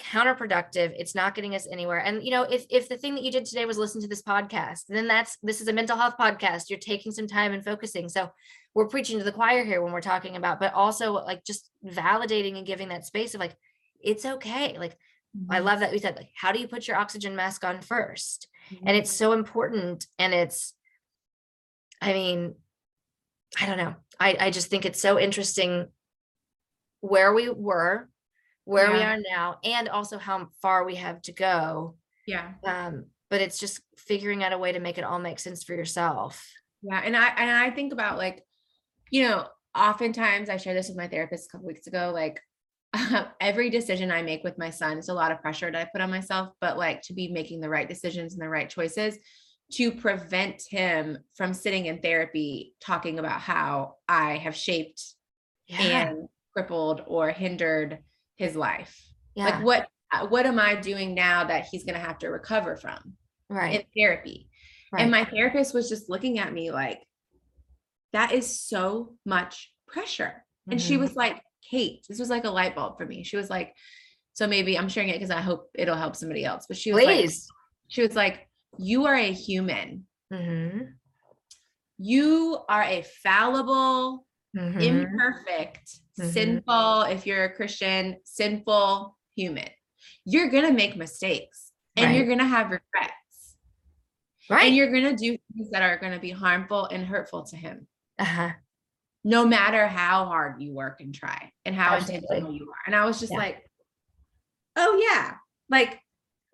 [0.00, 0.92] counterproductive.
[0.96, 1.98] It's not getting us anywhere.
[1.98, 4.22] And you know, if if the thing that you did today was listen to this
[4.22, 6.70] podcast, then that's this is a mental health podcast.
[6.70, 8.08] You're taking some time and focusing.
[8.08, 8.30] So
[8.74, 12.56] we're preaching to the choir here when we're talking about, but also like just validating
[12.56, 13.54] and giving that space of like,
[14.02, 14.78] it's okay.
[14.78, 14.96] Like,
[15.48, 15.66] I mm-hmm.
[15.66, 18.48] love that we said, like, how do you put your oxygen mask on first?
[18.70, 18.96] And mm-hmm.
[18.96, 20.06] it's so important.
[20.18, 20.74] And it's,
[22.00, 22.54] I mean,
[23.60, 23.94] I don't know.
[24.18, 25.88] I, I just think it's so interesting
[27.00, 28.08] where we were,
[28.70, 31.96] where we are now, and also how far we have to go.
[32.26, 32.52] yeah.
[32.64, 35.74] Um, but it's just figuring out a way to make it all make sense for
[35.74, 36.44] yourself.
[36.82, 37.00] Yeah.
[37.04, 38.44] And I and I think about like,
[39.10, 39.46] you know,
[39.76, 42.40] oftentimes I shared this with my therapist a couple weeks ago, like
[43.40, 46.00] every decision I make with my son, it's a lot of pressure that I put
[46.00, 49.16] on myself, but like to be making the right decisions and the right choices
[49.74, 55.00] to prevent him from sitting in therapy talking about how I have shaped
[55.68, 56.08] Yeah.
[56.08, 57.98] and crippled or hindered
[58.40, 59.00] his life.
[59.36, 59.44] yeah.
[59.44, 62.76] Like what uh, what am I doing now that he's going to have to recover
[62.76, 62.98] from
[63.48, 63.74] right.
[63.80, 64.48] in therapy?
[64.92, 65.02] right.
[65.02, 67.00] And my therapist was just looking at me like
[68.12, 70.44] that is so much pressure.
[70.70, 71.00] And she Mhm.
[71.00, 73.74] was like, "Kate, this was like a light bulb for me." She was like,
[74.32, 76.64] so maybe I'm sharing it because I hope it'll help somebody else.
[76.66, 77.30] But she was like,
[77.88, 80.06] she was like, "You are a human.
[80.32, 80.80] mm-hmm.
[81.98, 84.26] You are a fallible,
[84.56, 84.80] Mhm.
[84.82, 85.86] imperfect,
[86.20, 86.32] Mhm.
[86.32, 89.68] sinful, if you're a Christian, sinful human.
[90.24, 93.56] You're going to make mistakes and you're going to have regrets
[94.48, 94.66] right.
[94.66, 97.56] and you're going to do things that are going to be harmful and hurtful to
[97.56, 97.86] him,
[98.18, 98.50] uh-huh.
[99.24, 102.16] no matter how hard you work and try and how Absolutely.
[102.26, 102.82] intentional you are.
[102.86, 103.38] And I was just Yeah.
[103.38, 103.64] like,
[104.76, 105.34] oh, yeah.
[105.68, 106.00] Like,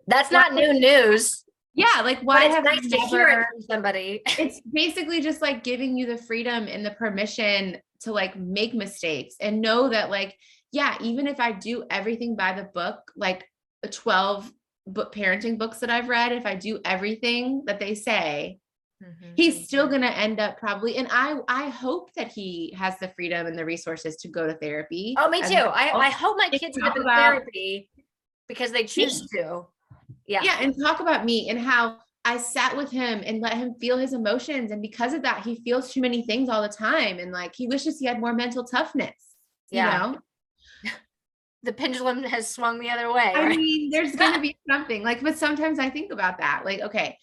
[0.07, 1.43] That's not new news,
[1.73, 4.21] yeah, like why it's have nice you to hear it never- from somebody.
[4.39, 9.35] it's basically just like giving you the freedom and the permission to like make mistakes
[9.41, 10.35] and know that like
[10.71, 13.45] yeah even if i do everything by the book like
[13.91, 14.51] 12
[14.87, 18.59] book parenting books that i've read if i do everything that they say
[19.03, 19.33] Mm-hmm.
[19.35, 23.09] he's still going to end up probably and i i hope that he has the
[23.09, 25.53] freedom and the resources to go to therapy Oh, me too.
[25.53, 25.91] I.
[25.95, 27.91] I hope my kids talk end up in about- therapy
[28.47, 29.67] because they choose to.
[30.25, 30.41] Yeah.
[30.43, 31.99] yeah and talk about me and how
[32.31, 35.53] i sat with him and let him feel his emotions and because of that he
[35.65, 38.63] feels too many things all the time and like he wishes he had more mental
[38.63, 39.19] toughness
[39.71, 39.85] Yeah.
[39.85, 40.19] you know
[41.63, 43.31] The pendulum has swung the other way.
[43.35, 43.57] i right?
[43.57, 47.17] mean there's gonna be something like but sometimes i think about that like okay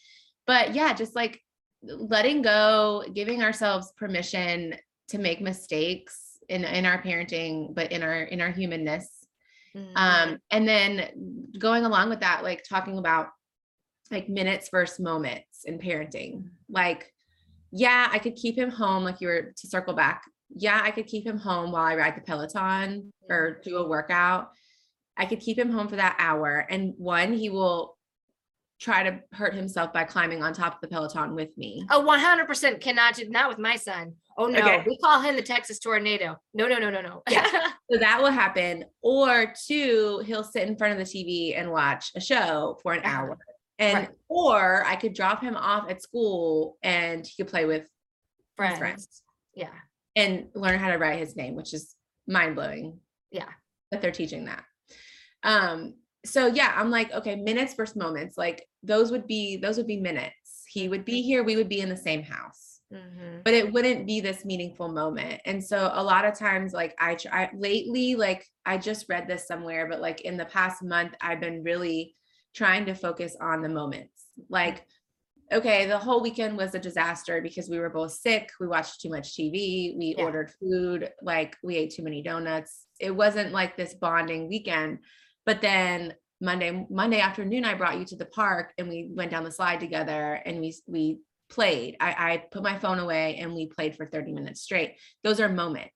[0.46, 1.40] but yeah just like
[2.16, 4.74] letting go giving ourselves permission
[5.08, 9.08] to make mistakes in in our parenting but in our in our humanness
[9.76, 9.92] Mhm.
[9.96, 10.86] um and then
[11.58, 13.26] going along with that like talking about
[14.14, 17.12] like minutes versus moments in parenting like
[17.72, 20.22] yeah i could keep him home like you were to circle back
[20.56, 24.50] yeah, I could keep him home while I ride the Peloton or do a workout.
[25.16, 26.64] I could keep him home for that hour.
[26.70, 27.96] And one, he will
[28.78, 31.84] try to hurt himself by climbing on top of the Peloton with me.
[31.90, 34.14] Oh, 100% cannot do not with my son.
[34.38, 34.84] Oh no, Okay.
[34.86, 36.36] we call him the Texas tornado.
[36.52, 37.22] No, no, no, no, no.
[37.28, 37.48] Yeah.
[37.90, 38.84] So that will happen.
[39.02, 43.00] Or two, he'll sit in front of the TV and watch a show for an
[43.04, 43.16] Uh-huh.
[43.16, 43.38] hour.
[43.84, 44.08] And Right.
[44.28, 47.88] or I could drop him off at school and he could play with
[48.56, 48.78] friends.
[48.78, 49.22] friends.
[49.54, 49.70] Yeah.
[50.16, 51.96] and learn how to write his name, which is
[52.28, 53.00] mind blowing.
[53.32, 53.48] Yeah.
[53.90, 54.64] That they're teaching that.
[55.42, 58.38] Um, so yeah, I'm like, okay, minutes versus moments.
[58.38, 60.64] Like those would be those would be minutes.
[60.68, 62.80] He would be here, we would be in the same house.
[62.92, 63.42] Mhm.
[63.44, 65.40] But it wouldn't be this meaningful moment.
[65.44, 69.48] And so a lot of times, like I try lately, like I just read this
[69.48, 72.14] somewhere, but like in the past month, I've been really
[72.54, 74.26] trying to focus on the moments.
[74.48, 74.86] Like,
[75.52, 78.50] okay, the whole weekend was a disaster because we were both sick.
[78.60, 79.94] We watched too much TV.
[79.98, 80.24] We Yeah.
[80.24, 81.12] ordered food.
[81.22, 82.86] Like, we ate too many donuts.
[83.00, 85.00] It wasn't like this bonding weekend.
[85.44, 89.44] But then Monday, Monday afternoon, I brought you to the park and we went down
[89.44, 91.18] the slide together and we we
[91.50, 91.96] played.
[92.00, 94.96] I, I put my phone away and we played for 30 minutes straight.
[95.22, 95.92] Those are moments.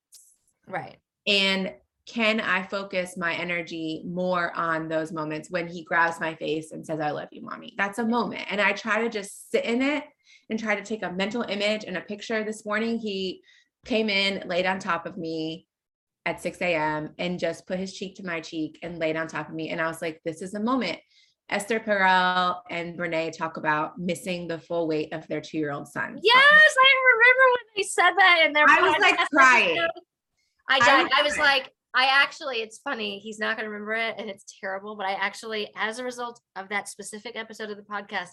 [0.67, 0.99] Right.
[1.27, 1.73] And
[2.09, 6.85] can I focus my energy more on those moments when he grabs my face and
[6.85, 7.75] says, I love you, mommy?
[7.77, 8.47] That's a moment.
[8.51, 10.05] And I try to just sit in it
[10.49, 12.43] and try to take a mental image and a picture.
[12.45, 13.43] This morning, he
[13.85, 15.67] came in, laid on top of me
[16.25, 17.11] at 6 a.m.
[17.19, 19.69] and just put his cheek to my cheek and laid on top of me.
[19.69, 20.99] And I was like, this is a moment.
[21.51, 25.89] Esther Perel and Brene talk about missing the full weight of their two year old
[25.89, 26.19] son.
[26.23, 29.79] Yes, I remember when they said that in their I was, like, crying.
[30.71, 31.03] I I died.
[31.05, 33.19] was I was like, I actually, it's funny.
[33.19, 34.97] He's not going to remember it and it's terrible.
[34.97, 38.31] But I actually, as a result of that specific episode of the podcast,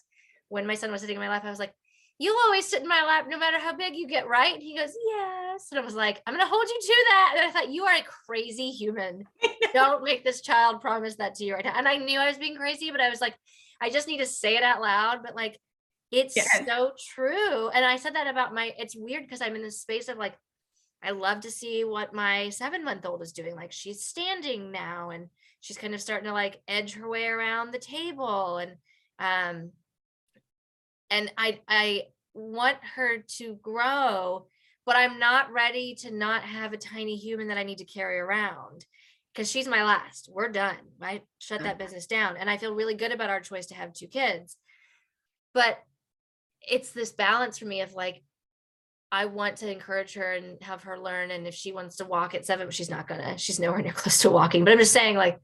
[0.50, 1.74] when my son was sitting in my lap, I was like,
[2.18, 4.54] You'll always sit in my lap no matter how big you get, right?
[4.54, 5.68] And he goes, Yes.
[5.72, 7.34] And I was like, I'm going to hold you to that.
[7.38, 9.26] And I thought, You are a crazy human.
[9.74, 11.74] Don't make this child promise that to you right now.
[11.76, 13.36] And I knew I was being crazy, but I was like,
[13.82, 15.20] I just need to say it out loud.
[15.24, 15.60] But like,
[16.12, 16.66] it's Yes.
[16.66, 17.68] so true.
[17.70, 20.36] And I said that about my, it's weird because I'm in this space of like,
[21.06, 23.56] I love to see what my seven month old is doing.
[23.56, 25.28] Like she's standing now and
[25.62, 28.58] she's kind of starting to like edge her way around the table.
[28.58, 28.72] And
[29.20, 29.72] um
[31.10, 32.04] and I I
[32.34, 34.48] want her to grow,
[34.86, 38.20] but I'm not ready to not have a tiny human that I need to carry
[38.20, 38.86] around
[39.34, 40.30] because she's my last.
[40.32, 40.78] We're done.
[41.02, 42.38] I shut that business down.
[42.38, 44.56] And I feel really good about our choice to have two kids.
[45.54, 45.78] But
[46.62, 48.24] it's this balance for me of like,
[49.16, 51.32] I want to encourage her and have her learn.
[51.32, 53.94] And if she wants to walk at seven, but she's not gonna, she's nowhere near
[54.02, 54.66] close to walking.
[54.66, 55.40] But I'm just saying, like,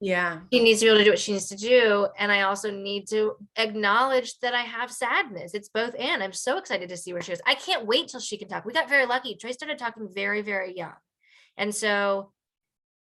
[0.00, 0.40] Yeah.
[0.52, 2.08] she needs to be able to do what she needs to do.
[2.18, 5.54] And I also need to acknowledge that I have sadness.
[5.54, 7.40] It's both and I'm so excited to see where she is.
[7.46, 8.66] I can't wait till she can talk.
[8.66, 9.34] We got very lucky.
[9.34, 10.92] Trey started talking very, very young.
[11.56, 12.32] And so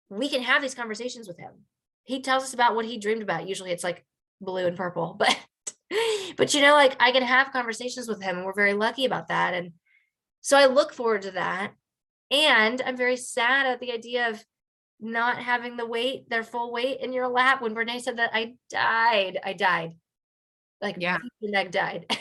[0.10, 1.52] we can have these conversations with him.
[2.04, 3.48] He tells us about what he dreamed about.
[3.48, 4.04] Usually it's like
[4.42, 5.38] blue and purple, but
[6.38, 9.28] but you know, like I can have conversations with him and we're very lucky about
[9.28, 9.54] that.
[9.54, 9.74] And
[10.44, 11.72] so I look forward to that.
[12.30, 14.44] And I'm very sad at the idea of
[15.00, 17.62] not having the weight, their full weight in your lap.
[17.62, 19.40] When Brene said that, I died.
[19.44, 19.94] I died.
[20.82, 21.18] Like Yeah.
[21.42, 22.06] the neck died.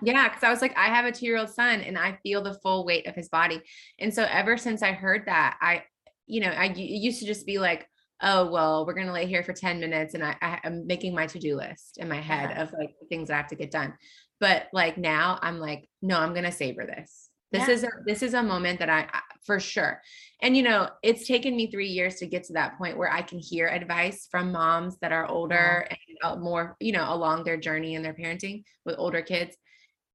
[0.00, 2.40] Yeah, because I was like, I have a two year old son and I feel
[2.40, 3.60] the full weight of his body.
[3.98, 5.82] And so ever since I heard that, I,
[6.26, 7.88] you know, I it used to just be like,
[8.20, 11.16] oh, well, we're going to lay here for 10 minutes and I, I, I'm making
[11.16, 12.62] my to do list in my head Yeah.
[12.62, 13.94] of like things I have to get done.
[14.38, 17.28] But like now I'm like, no, I'm going to savor this.
[17.52, 17.74] This Yeah.
[17.74, 20.00] is a this is a moment that I, I for sure.
[20.40, 23.22] And you know, it's taken me 3 years to get to that point where I
[23.22, 25.86] can hear advice from moms that are older
[26.22, 29.56] and more, you know, along their journey in their parenting with older kids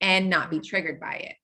[0.02, 1.36] and not be triggered by it.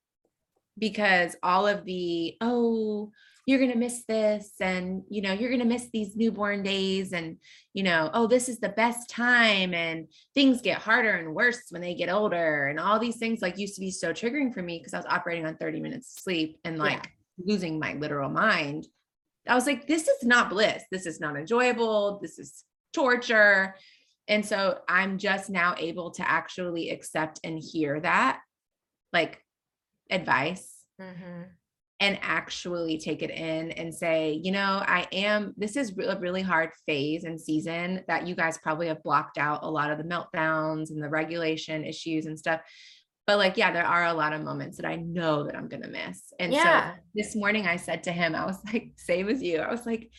[0.78, 3.12] Because all of the, oh,
[3.46, 7.12] you're going to miss this and you know, you're going to miss these newborn days
[7.14, 7.38] and
[7.74, 11.82] you know, oh, this is the best time and things get harder and worse when
[11.82, 14.78] they get older and all these things like used to be so triggering for me
[14.80, 16.84] because I was operating on 30 minutes of sleep and Yeah.
[16.84, 18.88] like losing my literal mind.
[19.48, 20.84] I was like, this is not bliss.
[20.90, 22.20] This is not enjoyable.
[22.22, 22.64] This is
[22.94, 23.76] torture.
[24.30, 28.40] And so I'm just now able to actually accept and hear that
[29.12, 29.44] like
[30.10, 30.70] advice
[31.02, 31.50] Mhm.
[32.04, 36.42] And actually take it in and say, you know, I am, this is a really
[36.42, 40.04] hard phase and season that you guys probably have blocked out a lot of the
[40.04, 42.60] meltdowns and the regulation issues and stuff.
[43.26, 45.84] But like, yeah, there are a lot of moments that I know that I'm going
[45.84, 46.34] to miss.
[46.42, 46.96] And Yeah.
[46.96, 49.60] so this morning I said to him, I was like, same as you.
[49.60, 50.12] I was like,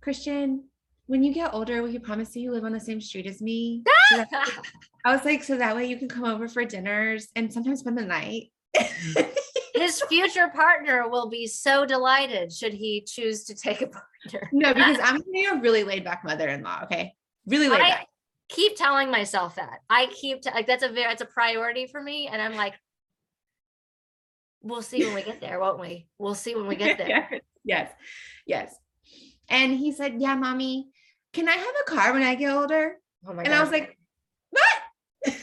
[0.00, 0.64] Christian,
[1.08, 3.82] when you get older, will you promise you live on the same street as me?
[4.12, 4.24] So
[5.04, 7.98] I was like, so that way you can come over for dinners and sometimes spend
[7.98, 8.44] the night.
[8.74, 9.34] Mm.
[9.80, 14.48] His future partner will be so delighted should he choose to take a partner.
[14.52, 16.82] No, because I'm gonna be a really laid back mother-in-law.
[16.84, 17.14] Okay,
[17.46, 17.86] really laid back.
[17.86, 18.08] I back.
[18.48, 19.80] keep telling myself that.
[19.88, 22.74] I keep t- like that's a very it's a priority for me, and I'm like,
[24.62, 26.06] we'll see when we get there, won't we?
[26.18, 27.08] We'll see when we get there.
[27.08, 27.92] yes, yes,
[28.46, 28.76] yes.
[29.48, 30.88] And he said, "Yeah, mommy,
[31.32, 33.98] can I have a car when I get older?" Oh my And I was like,
[34.50, 35.34] "What?"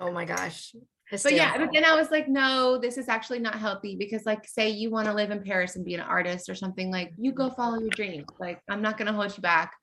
[0.00, 0.74] oh my gosh.
[1.22, 4.46] But yeah, but then I was like, no, this is actually not healthy because, like,
[4.48, 7.32] say you want to live in Paris and be an artist or something, like, you
[7.32, 7.54] go mm-hmm.
[7.54, 8.26] follow your dreams.
[8.38, 9.74] Like, I'm not gonna hold you back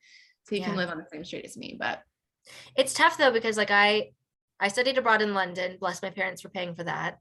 [0.49, 1.77] so you can live on the same street as me.
[1.80, 2.01] But
[2.75, 4.09] it's tough though because like I
[4.59, 5.77] I studied abroad in London.
[5.80, 7.19] Bless my parents for paying for that.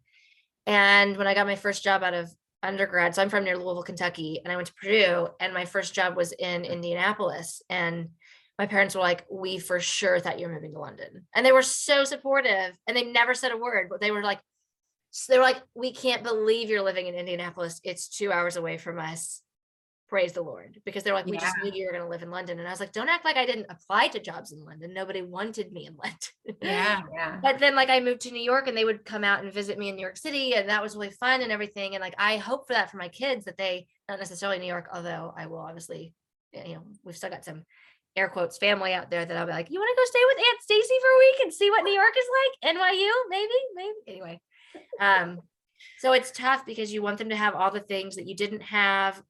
[0.67, 2.31] And when I got my first job out of
[2.63, 5.95] undergrad, so I'm from near Louisville, Kentucky, and I went to Purdue, and my first
[5.95, 7.63] job was in Indianapolis.
[7.71, 8.09] And
[8.59, 11.53] my parents were like, "We for sure thought you were moving to London," and they
[11.53, 14.41] were so supportive, and they never said a word, but they were like,
[15.11, 17.81] so they were like, "We can't believe you're living in Indianapolis.
[17.85, 19.43] It's two hours away from us."
[20.09, 22.31] Praise the Lord, because they're like, "We just knew you were going to live in
[22.31, 24.95] London," and I was like, "Don't act like I didn't apply to jobs in London.
[24.95, 27.39] Nobody wanted me in London." yeah, yeah.
[27.43, 29.79] but then like I moved to New York and they would come out and visit
[29.79, 32.39] me in New York City and that was really fun and everything and like I
[32.39, 35.59] hope for that for my kids that they not necessarily New York although I will
[35.59, 36.15] obviously
[36.55, 37.65] eh, you know we've still got some
[38.17, 40.39] air quotes family out there that I'll be like you want to go stay with
[40.39, 42.75] Aunt Stacy for a week and see what New York is like?
[42.77, 43.95] NYU maybe maybe?
[44.07, 44.41] Anyway
[45.01, 45.41] um
[45.99, 48.63] so it's tough because you want them to have all the things that you didn't
[48.63, 49.23] have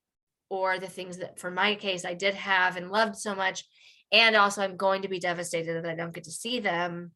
[0.50, 3.64] or the things that for my case I did have and loved so much
[4.12, 7.12] and also I'm going to be devastated that I don't get to see them.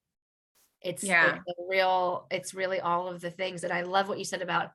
[0.82, 1.36] It's Yeah.
[1.46, 4.70] it's real it's really all of the things and I love what you said about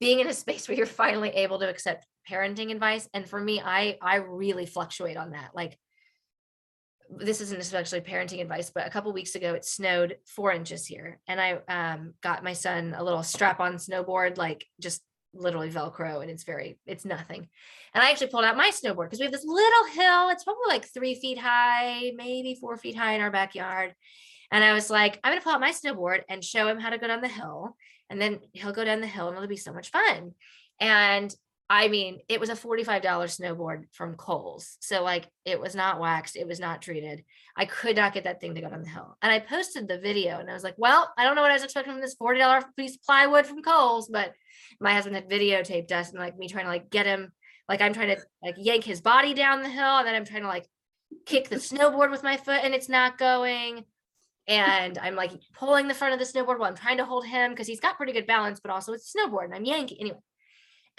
[0.00, 3.60] being in a space where you're finally able to accept parenting advice and for me
[3.64, 5.78] I I really fluctuate on that like
[7.18, 11.18] this isn't especially parenting advice but a couple weeks ago it snowed four inches here
[11.26, 15.02] and I um got my son a little strap on snowboard like just
[15.32, 17.48] literally velcro and it's very it's nothing
[17.94, 20.68] and I actually pulled out my snowboard because we have this little hill it's probably
[20.68, 23.94] like three feet high maybe four feet high in our backyard
[24.50, 26.98] and I was like, I'm gonna pull out my snowboard and show him how to
[26.98, 27.76] go down the hill.
[28.08, 30.32] And then he'll go down the hill and it'll be so much fun.
[30.80, 31.34] And
[31.72, 34.76] I mean, it was a $45 snowboard from Kohl's.
[34.80, 37.24] So like it was not waxed, it was not treated.
[37.56, 39.16] I could not get that thing to go down the hill.
[39.22, 41.54] And I posted the video and I was like, well, I don't know what I
[41.54, 44.32] was expecting from this $40 piece of plywood from Kohl's, but
[44.80, 47.30] my husband had videotaped us and like me trying to like get him,
[47.68, 50.42] like I'm trying to like yank his body down the hill and then I'm trying
[50.42, 50.66] to like
[51.24, 53.84] kick the snowboard with my foot and it's not going
[54.48, 57.52] and I'm like pulling the front of the snowboard while I'm trying to hold him
[57.52, 60.18] because he's got pretty good balance, but also it's a snowboard and I'm yanking anyway.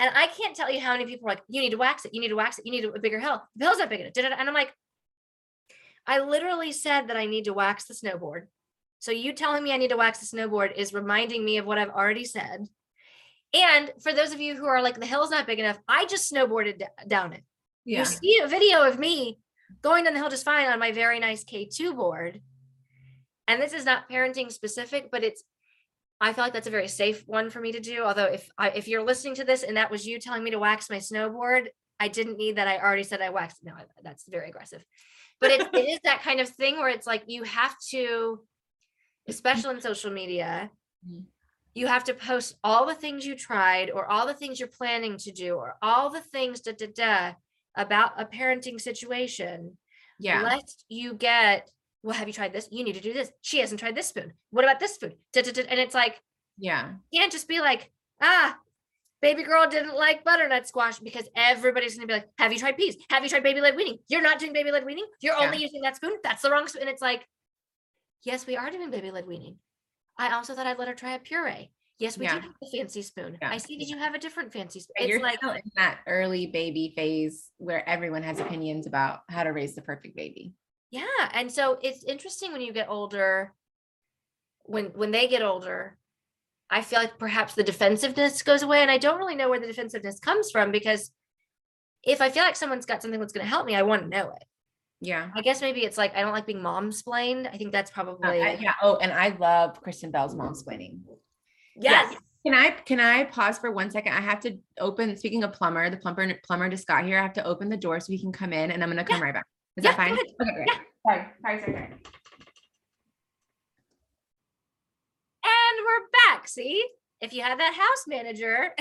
[0.02, 2.14] And I can't tell you how many people are like, you need to wax it,
[2.16, 3.44] you need to wax it, you need a bigger hill.
[3.56, 4.14] The hill's not big enough.
[4.18, 4.74] And I'm like,
[6.08, 8.48] I literally said that I need to wax the snowboard.
[8.98, 11.78] So you telling me I need to wax the snowboard is reminding me of what
[11.78, 12.68] I've already said.
[13.54, 16.34] And for those of you who are like, the hill's not big enough, I just
[16.34, 17.44] snowboarded d- down it.
[17.86, 18.00] Yeah.
[18.00, 19.40] You see a video of me
[19.84, 22.42] going down the hill just fine on my very nice K2 board.
[23.48, 25.44] And this is not parenting specific, but it's
[26.22, 28.04] I feel like that's a very safe one for me to do.
[28.04, 30.60] Although if I if you're listening to this and that was you telling me to
[30.60, 31.68] wax my snowboard,
[32.00, 32.68] I didn't need that.
[32.68, 33.64] I already said I waxed.
[33.64, 34.84] No, that's very aggressive.
[35.40, 38.40] But it, it is that kind of thing where it's like you have to,
[39.28, 40.70] especially in social media,
[41.08, 41.26] Mhm.
[41.74, 45.18] you have to post all the things you tried or all the things you're planning
[45.18, 47.34] to do or all the things da da da
[47.76, 49.78] about a parenting situation
[50.20, 50.44] Yeah.
[50.44, 51.72] lest you get
[52.04, 52.68] well have you tried this?
[52.72, 53.32] You need to do this.
[53.42, 55.16] She hasn't tried this spoon what about this food?
[55.36, 56.22] And it's like
[56.58, 56.94] Yeah.
[57.12, 57.92] you can't just be like
[58.22, 58.58] ah
[59.22, 62.96] baby girl didn't like butternut squash because everybody's gonna be like have you tried peas?
[63.10, 64.00] Have you tried baby led weaning?
[64.08, 65.06] You're not doing baby led weaning?
[65.22, 65.46] You're Yeah.
[65.46, 66.18] only using that spoon?
[66.24, 67.28] That's the wrong spoon and it's like
[68.24, 69.58] yes we are doing baby led weaning.
[70.18, 71.72] I also thought i'd let her try a puree.
[72.00, 72.36] Yes we Yeah.
[72.36, 73.38] do have a fancy spoon.
[73.42, 73.52] Yeah.
[73.52, 76.48] i see that you have a different fancy spoon it's You're like in that early
[76.48, 80.54] baby phase where everyone has opinions about how to raise the perfect baby.
[80.92, 83.54] Yeah, and so it's interesting when you get older.
[84.66, 85.98] When when they get older,
[86.70, 89.68] I feel like perhaps the defensiveness goes away, and I don't really know where the
[89.68, 91.12] defensiveness comes from because
[92.04, 94.08] if I feel like someone's got something that's going to help me, I want to
[94.10, 94.44] know it.
[95.02, 95.30] Yeah.
[95.36, 97.48] I guess maybe it's like I don't like being mom splained.
[97.52, 98.74] I think that's Uh, probably I- yeah.
[98.82, 101.00] Oh, and I love Kristen Bell's mom splaining.
[101.76, 102.16] yes.
[102.46, 104.14] Can I can I pause for one second?
[104.14, 105.16] I have to open.
[105.16, 107.20] Speaking of plumber, the plumber plumber just got here.
[107.20, 109.22] I have to open the door so he can come in, and I'm gonna come
[109.22, 109.46] right back.
[109.82, 110.14] Is Yeah, that fine?
[110.14, 110.70] Okay, great.
[111.08, 111.90] Sorry, sorry, sorry, sorry.
[115.44, 116.48] And we're back.
[116.48, 116.86] See,
[117.20, 118.76] if you had that house manager,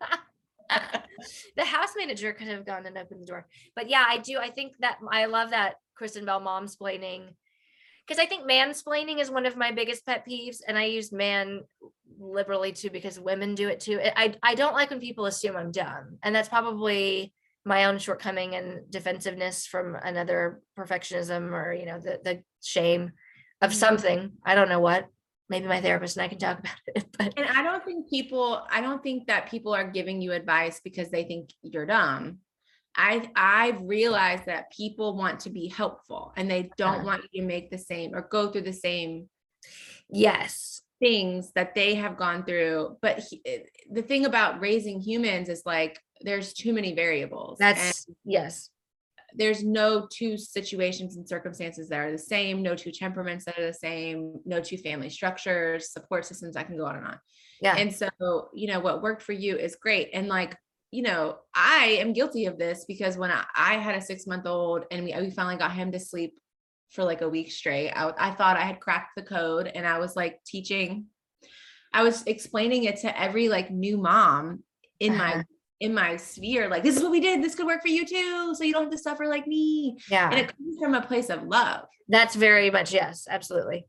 [1.56, 3.48] the house manager could have gone and opened the door.
[3.74, 4.38] But yeah, I do.
[4.38, 7.22] I think that I love that Kristen Bell mom splaining
[8.06, 11.62] because I think mansplaining is one of my biggest pet peeves, and I use man
[12.20, 13.98] liberally too because women do it too.
[14.00, 17.34] I- I don't like when people assume I'm dumb, and that's probably
[17.64, 23.12] my own shortcoming and defensiveness from another perfectionism or you know the the shame
[23.60, 23.74] of Mhm.
[23.74, 24.32] something.
[24.44, 25.06] I don't know what.
[25.48, 27.06] Maybe my therapist and I can talk about it.
[27.18, 30.80] But And I don't think people, I don't think that people are giving you advice
[30.82, 32.38] because they think you're dumb.
[32.96, 37.04] I I've realized that people want to be helpful and they don't Uh-huh.
[37.04, 39.28] want you to make the same or go through the same
[40.08, 42.96] yes, things that they have gone through.
[43.00, 43.58] But he, eh,
[43.90, 47.58] the thing about raising humans is like there's too many variables.
[47.60, 48.70] and that's yes,
[49.34, 53.66] there's no two situations and circumstances that are the same, no two temperaments that are
[53.66, 56.56] the same, no two family structures, support systems.
[56.56, 57.20] I can go on and on.
[57.60, 58.08] yeah, And so,
[58.52, 60.10] you know, what worked for you is great.
[60.14, 60.56] And like,
[60.90, 64.46] you know, I am guilty of this because when I, I had a six month
[64.46, 66.34] old and we, we finally got him to sleep
[66.90, 69.98] for like a week straight, I, I thought I had cracked the code and I
[69.98, 71.06] was like teaching,
[71.92, 74.64] I was explaining it to every like new mom
[74.98, 75.36] in Uh-huh.
[75.36, 75.44] my
[75.80, 78.54] in my sphere like this is what we did this could work for you too
[78.54, 80.28] so you don't have to suffer like me yeah.
[80.30, 83.86] and it comes from a place of love that's very much yes, absolutely.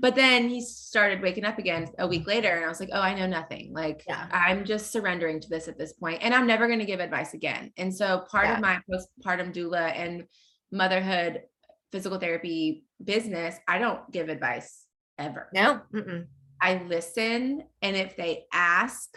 [0.00, 3.00] but then he started waking up again a week later and i was like oh
[3.00, 4.26] i know nothing like Yeah.
[4.32, 7.32] i'm just surrendering to this at this point and i'm never going to give advice
[7.34, 8.54] again and so part Yeah.
[8.56, 10.24] of my postpartum doula and
[10.72, 11.42] motherhood
[11.90, 14.84] physical therapy business i don't give advice
[15.18, 16.26] ever No, mm-mm.
[16.60, 19.08] i listen and if they ask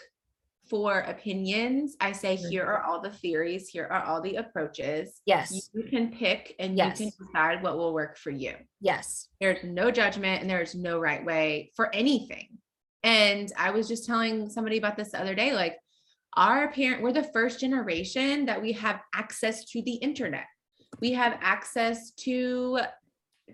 [0.74, 2.50] for opinions i say Mhm.
[2.50, 6.76] here are all the theories here are all the approaches yes, you can pick and
[6.76, 7.00] Yes.
[7.00, 11.00] you can decide what will work for you yes, there's no judgment and there's no
[11.00, 12.48] right way for anything.
[13.04, 15.78] And I was just telling somebody about this the other day like,
[16.36, 20.48] our parent, we're the first generation that we have access to the internet.
[21.00, 22.80] We have access to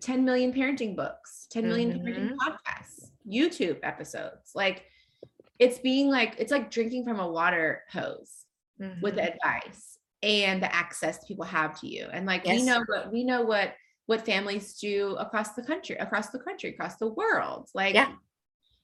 [0.01, 4.51] 10 million parenting books, 10 million parenting podcasts, YouTube episodes.
[4.55, 4.85] Like,
[5.59, 8.45] it's being like, it's like drinking from a water hose
[9.01, 9.33] with mhm.
[9.33, 13.41] advice and the access people have to you and like we know what we know
[13.41, 13.73] what
[14.05, 18.13] what families do across the country across the country across the world like Yeah.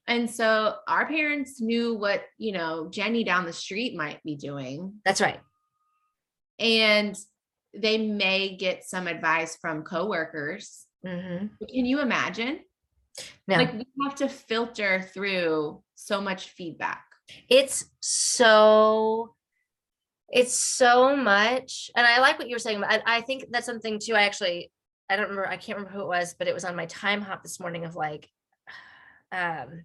[0.07, 4.93] and so our parents knew what you know jenny down the street might be doing
[5.05, 5.39] that's right.
[6.59, 7.17] and
[7.73, 11.51] they may get some advice from coworkers Mhm.
[11.69, 12.59] Can you imagine
[13.47, 13.55] No.
[13.57, 17.05] like we have to filter through so much feedback.
[17.49, 19.35] It's so
[20.29, 23.65] it's so much and i like what you were saying but I, I think that's
[23.65, 24.71] something too i actually
[25.09, 27.43] i don't remember i can't remember who it was but it was on my Timehop
[27.43, 28.27] this morning of like
[29.31, 29.83] um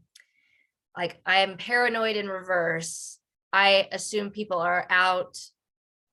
[0.96, 3.18] like i am paranoid in reverse.
[3.52, 5.36] I assume people are out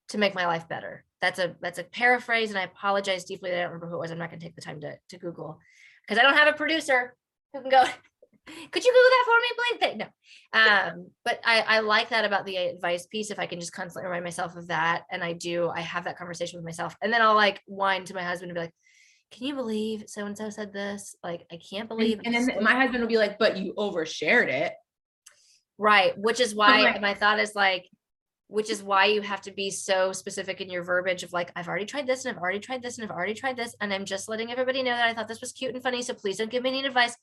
[0.09, 1.03] to make my life better.
[1.21, 3.99] That's a that's a paraphrase and i apologize deeply that i don't remember who it
[3.99, 4.11] was.
[4.11, 5.59] I'm not going to take the time to, to google
[6.01, 7.15] because i don't have a producer
[7.53, 7.83] who can go
[8.47, 9.79] could you google that for me please?
[9.79, 10.07] Thank- no.
[10.53, 14.07] Um but i i like that about the advice piece if i can just constantly
[14.07, 17.21] remind myself of that and i do i have that conversation with myself and then
[17.21, 18.73] i'll like whine to my husband and be like
[19.31, 21.15] can you believe so and so said this?
[21.21, 24.47] Like i can't believe and, and then my husband will be like but you overshared
[24.47, 24.73] it.
[25.77, 27.87] Right which is why my thought is like
[28.47, 31.67] which is why you have to be so specific in your verbiage of like i've
[31.67, 34.05] already tried this and i've already tried this and i've already tried this and i'm
[34.05, 36.49] just letting everybody know that i thought this was cute and funny so please don't
[36.49, 37.15] give me any advice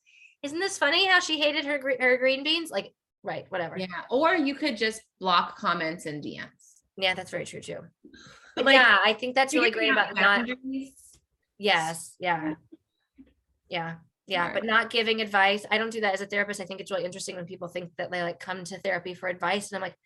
[0.44, 2.92] isn't this funny how she hated her gre- her green beans like
[3.22, 3.86] right whatever Yeah.
[4.10, 6.82] Or you could just block comments and DMs.
[6.96, 7.78] Yeah, that's very true too.
[8.54, 10.46] But Like, yeah, I think that's really great about not,
[11.58, 12.54] yes, yeah.
[13.68, 13.94] Yeah,
[14.26, 15.66] yeah, but not giving advice.
[15.70, 16.60] I don't do that as a therapist.
[16.60, 19.28] I think it's really interesting when people think that they like come to therapy for
[19.28, 19.72] advice.
[19.72, 19.96] And I'm like,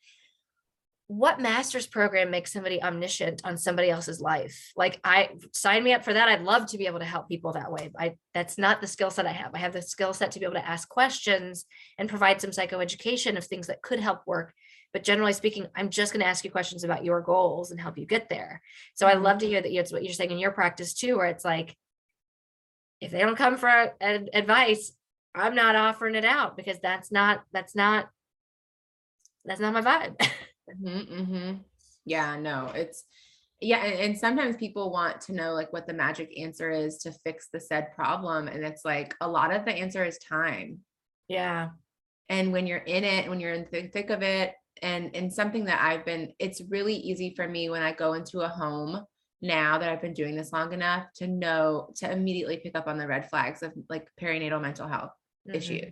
[1.09, 4.73] what master's program makes somebody omniscient on somebody else's life?
[4.77, 6.29] Like I sign me up for that.
[6.29, 7.91] I'd love to be able to help people that way.
[7.99, 9.55] I that's not the skill set I have.
[9.55, 11.65] I have the skill set to be able to ask questions
[11.99, 14.53] and provide some psychoeducation of things that could help work.
[14.93, 17.99] But generally speaking, I'm just going to ask you questions about your goals and help
[17.99, 18.61] you get there.
[18.95, 19.53] So I love to mm-hmm.
[19.53, 21.75] hear that it's what you're saying in your practice too, where it's like,
[23.01, 24.93] if they don't come for advice,
[25.35, 28.09] I'm not offering it out because that's not that's not
[29.45, 30.21] that's not my vibe.
[30.69, 31.65] Mhm, mhm.
[32.05, 33.05] Yeah, no, it's
[33.61, 37.13] yeah, and, and sometimes people want to know like what the magic answer is to
[37.25, 38.47] fix the said problem.
[38.49, 40.81] And it's like a lot of the answer is time.
[41.29, 41.71] yeah.
[42.29, 45.65] And when you're in it, when you're in the thick of it, and and something
[45.65, 49.05] that I've been, it's really easy for me when I go into a home
[49.41, 52.99] now that I've been doing this long enough to know to immediately pick up on
[52.99, 55.13] the red flags of like perinatal mental health
[55.49, 55.55] Mhm.
[55.55, 55.91] issue.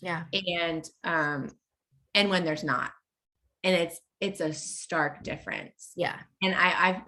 [0.00, 0.24] Yeah.
[0.32, 1.50] and um
[2.14, 2.92] and when there's not
[3.64, 5.92] and it's it's a stark difference.
[5.96, 6.16] Yeah.
[6.42, 7.02] and i i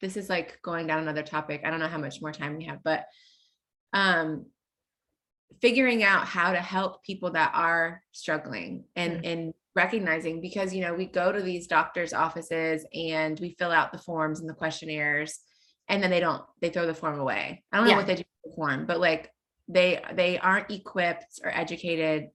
[0.00, 1.62] this is like going down another topic.
[1.64, 3.04] I don't know how much more time we have but
[3.92, 4.46] um
[5.62, 9.32] figuring out how to help people that are struggling and Mm.
[9.32, 13.92] and recognizing because you know we go to these doctors offices and we fill out
[13.92, 15.38] the forms and the questionnaires
[15.88, 17.62] and then they don't they throw the form away.
[17.72, 19.30] I don't know what they do with the form but like
[19.68, 22.30] they they aren't equipped or educated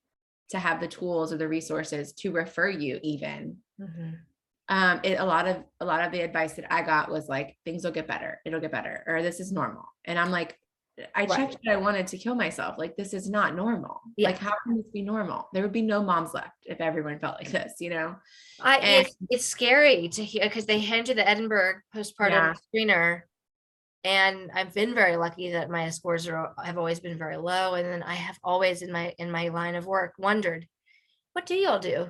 [0.50, 4.20] to have the tools or the resources to refer you even Mhm.
[4.70, 7.58] um it, a lot of a lot of the advice that i got was like
[7.66, 10.58] things will get better it'll get better or this is normal and i'm like
[11.16, 11.30] i Right.
[11.30, 14.28] checked that i wanted to kill myself like this is not normal Yeah.
[14.30, 17.38] like how can this be normal there would be no moms left if everyone felt
[17.40, 18.16] like this you know
[18.62, 22.54] I, And- it's, it's scary to hear because they hand you the Edinburgh postpartum Yeah.
[22.76, 23.22] screener.
[24.04, 27.74] And I've been very lucky that my scores are have always been very low.
[27.76, 30.68] And then I have always in my in my line of work wondered,
[31.34, 32.10] what do y'all do?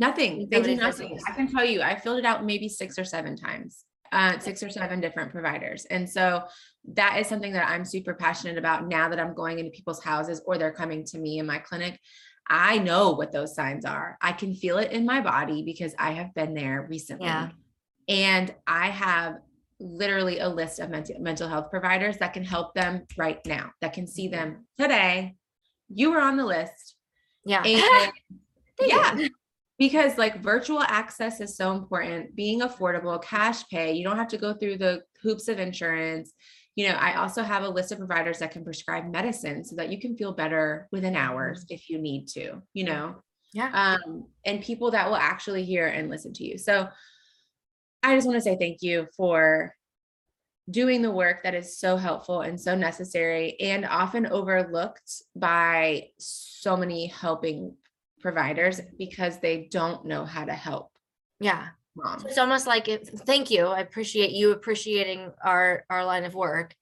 [0.00, 0.48] Nothing.
[0.50, 1.18] They do nothing.
[1.28, 4.62] i can tell you i filled it out maybe six or seven times uh six
[4.62, 5.86] or seven different providers.
[5.90, 6.42] And so
[6.94, 10.42] that is something that i'm super passionate about now that i'm going into people's houses
[10.46, 12.00] or they're coming to me in my clinic.
[12.48, 14.18] I know what those signs are.
[14.20, 17.26] I can feel it in my body because i have been there recently.
[17.26, 17.50] Yeah.
[18.08, 19.36] and i have
[19.80, 23.92] literally a list of mental mental health providers that can help them right now that
[23.92, 25.36] can see them today.
[25.88, 26.96] You were on the list.
[27.44, 27.62] Yeah.
[27.64, 28.12] and
[28.80, 29.28] yeah.
[29.80, 32.36] Because like virtual access is so important.
[32.36, 36.32] Being affordable cash pay you don't have to go through the hoops of insurance.
[36.76, 39.90] You know i also have a list of providers that can prescribe medicine so that
[39.90, 43.16] you can feel better within hours if you need to you know?
[43.52, 43.96] Yeah.
[44.04, 46.56] um and people that will actually hear and listen to you.
[46.58, 46.88] So
[48.02, 49.74] i just want to say thank you for
[50.70, 56.76] doing the work that is so helpful and so necessary and often overlooked by so
[56.76, 57.74] many helping
[58.20, 60.90] providers because they don't know how to help
[61.40, 61.68] Yeah.
[61.96, 62.22] moms.
[62.22, 63.66] So It's almost like if, thank you.
[63.66, 66.74] I appreciate you appreciating our our line of work.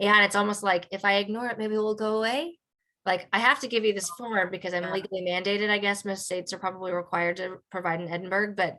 [0.00, 2.58] And it's almost like if I ignore it, maybe it will go away.
[3.06, 4.92] Like I have to give you this form because I'm Yeah.
[4.92, 5.70] legally mandated.
[5.70, 8.78] I guess most states are probably required to provide in Edinburgh, but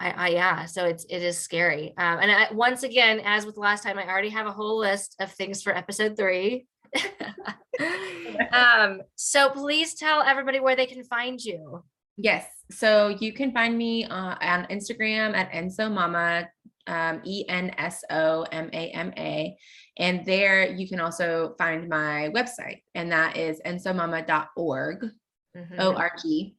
[0.00, 1.94] I, I yeah, so it's it is scary.
[1.96, 5.14] Um, and I, once again, as with last time, I already have a whole list
[5.20, 6.66] of things for episode three.
[8.52, 11.84] um, so please tell everybody where they can find you.
[12.16, 12.46] Yes.
[12.70, 16.48] So you can find me uh, on Instagram at Enso Mama,
[16.86, 19.56] um, E N S O M A M A.
[19.98, 25.10] And there you can also find my website, and that is ensomama.org.
[25.56, 25.78] Mhm.
[25.78, 26.56] O R G.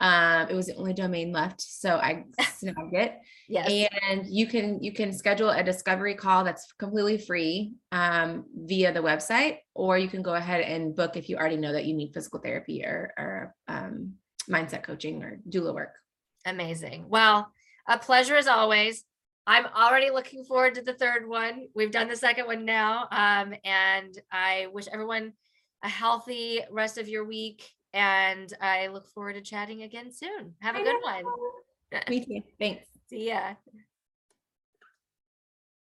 [0.00, 2.24] Um, it was the only domain left, so I
[2.56, 3.14] snagged it.
[3.52, 3.90] Yes.
[4.08, 9.00] And you can you can schedule a discovery call that's completely free um, via the
[9.00, 12.12] website, or you can go ahead and book if you already know that you need
[12.14, 14.14] physical therapy or, or um,
[14.48, 15.94] mindset coaching or doula work.
[16.46, 17.06] Amazing.
[17.08, 17.52] Well,
[17.88, 19.04] a pleasure as always.
[19.46, 21.66] I'm already looking forward to the third one.
[21.74, 23.08] We've done the second one now.
[23.10, 25.32] Um, and I wish everyone
[25.82, 27.68] a healthy rest of your week.
[27.92, 30.54] And I look forward to chatting again soon.
[30.60, 31.24] Have a good one.
[32.08, 32.40] Me too.
[32.58, 32.86] Thanks.
[33.12, 33.56] See ya.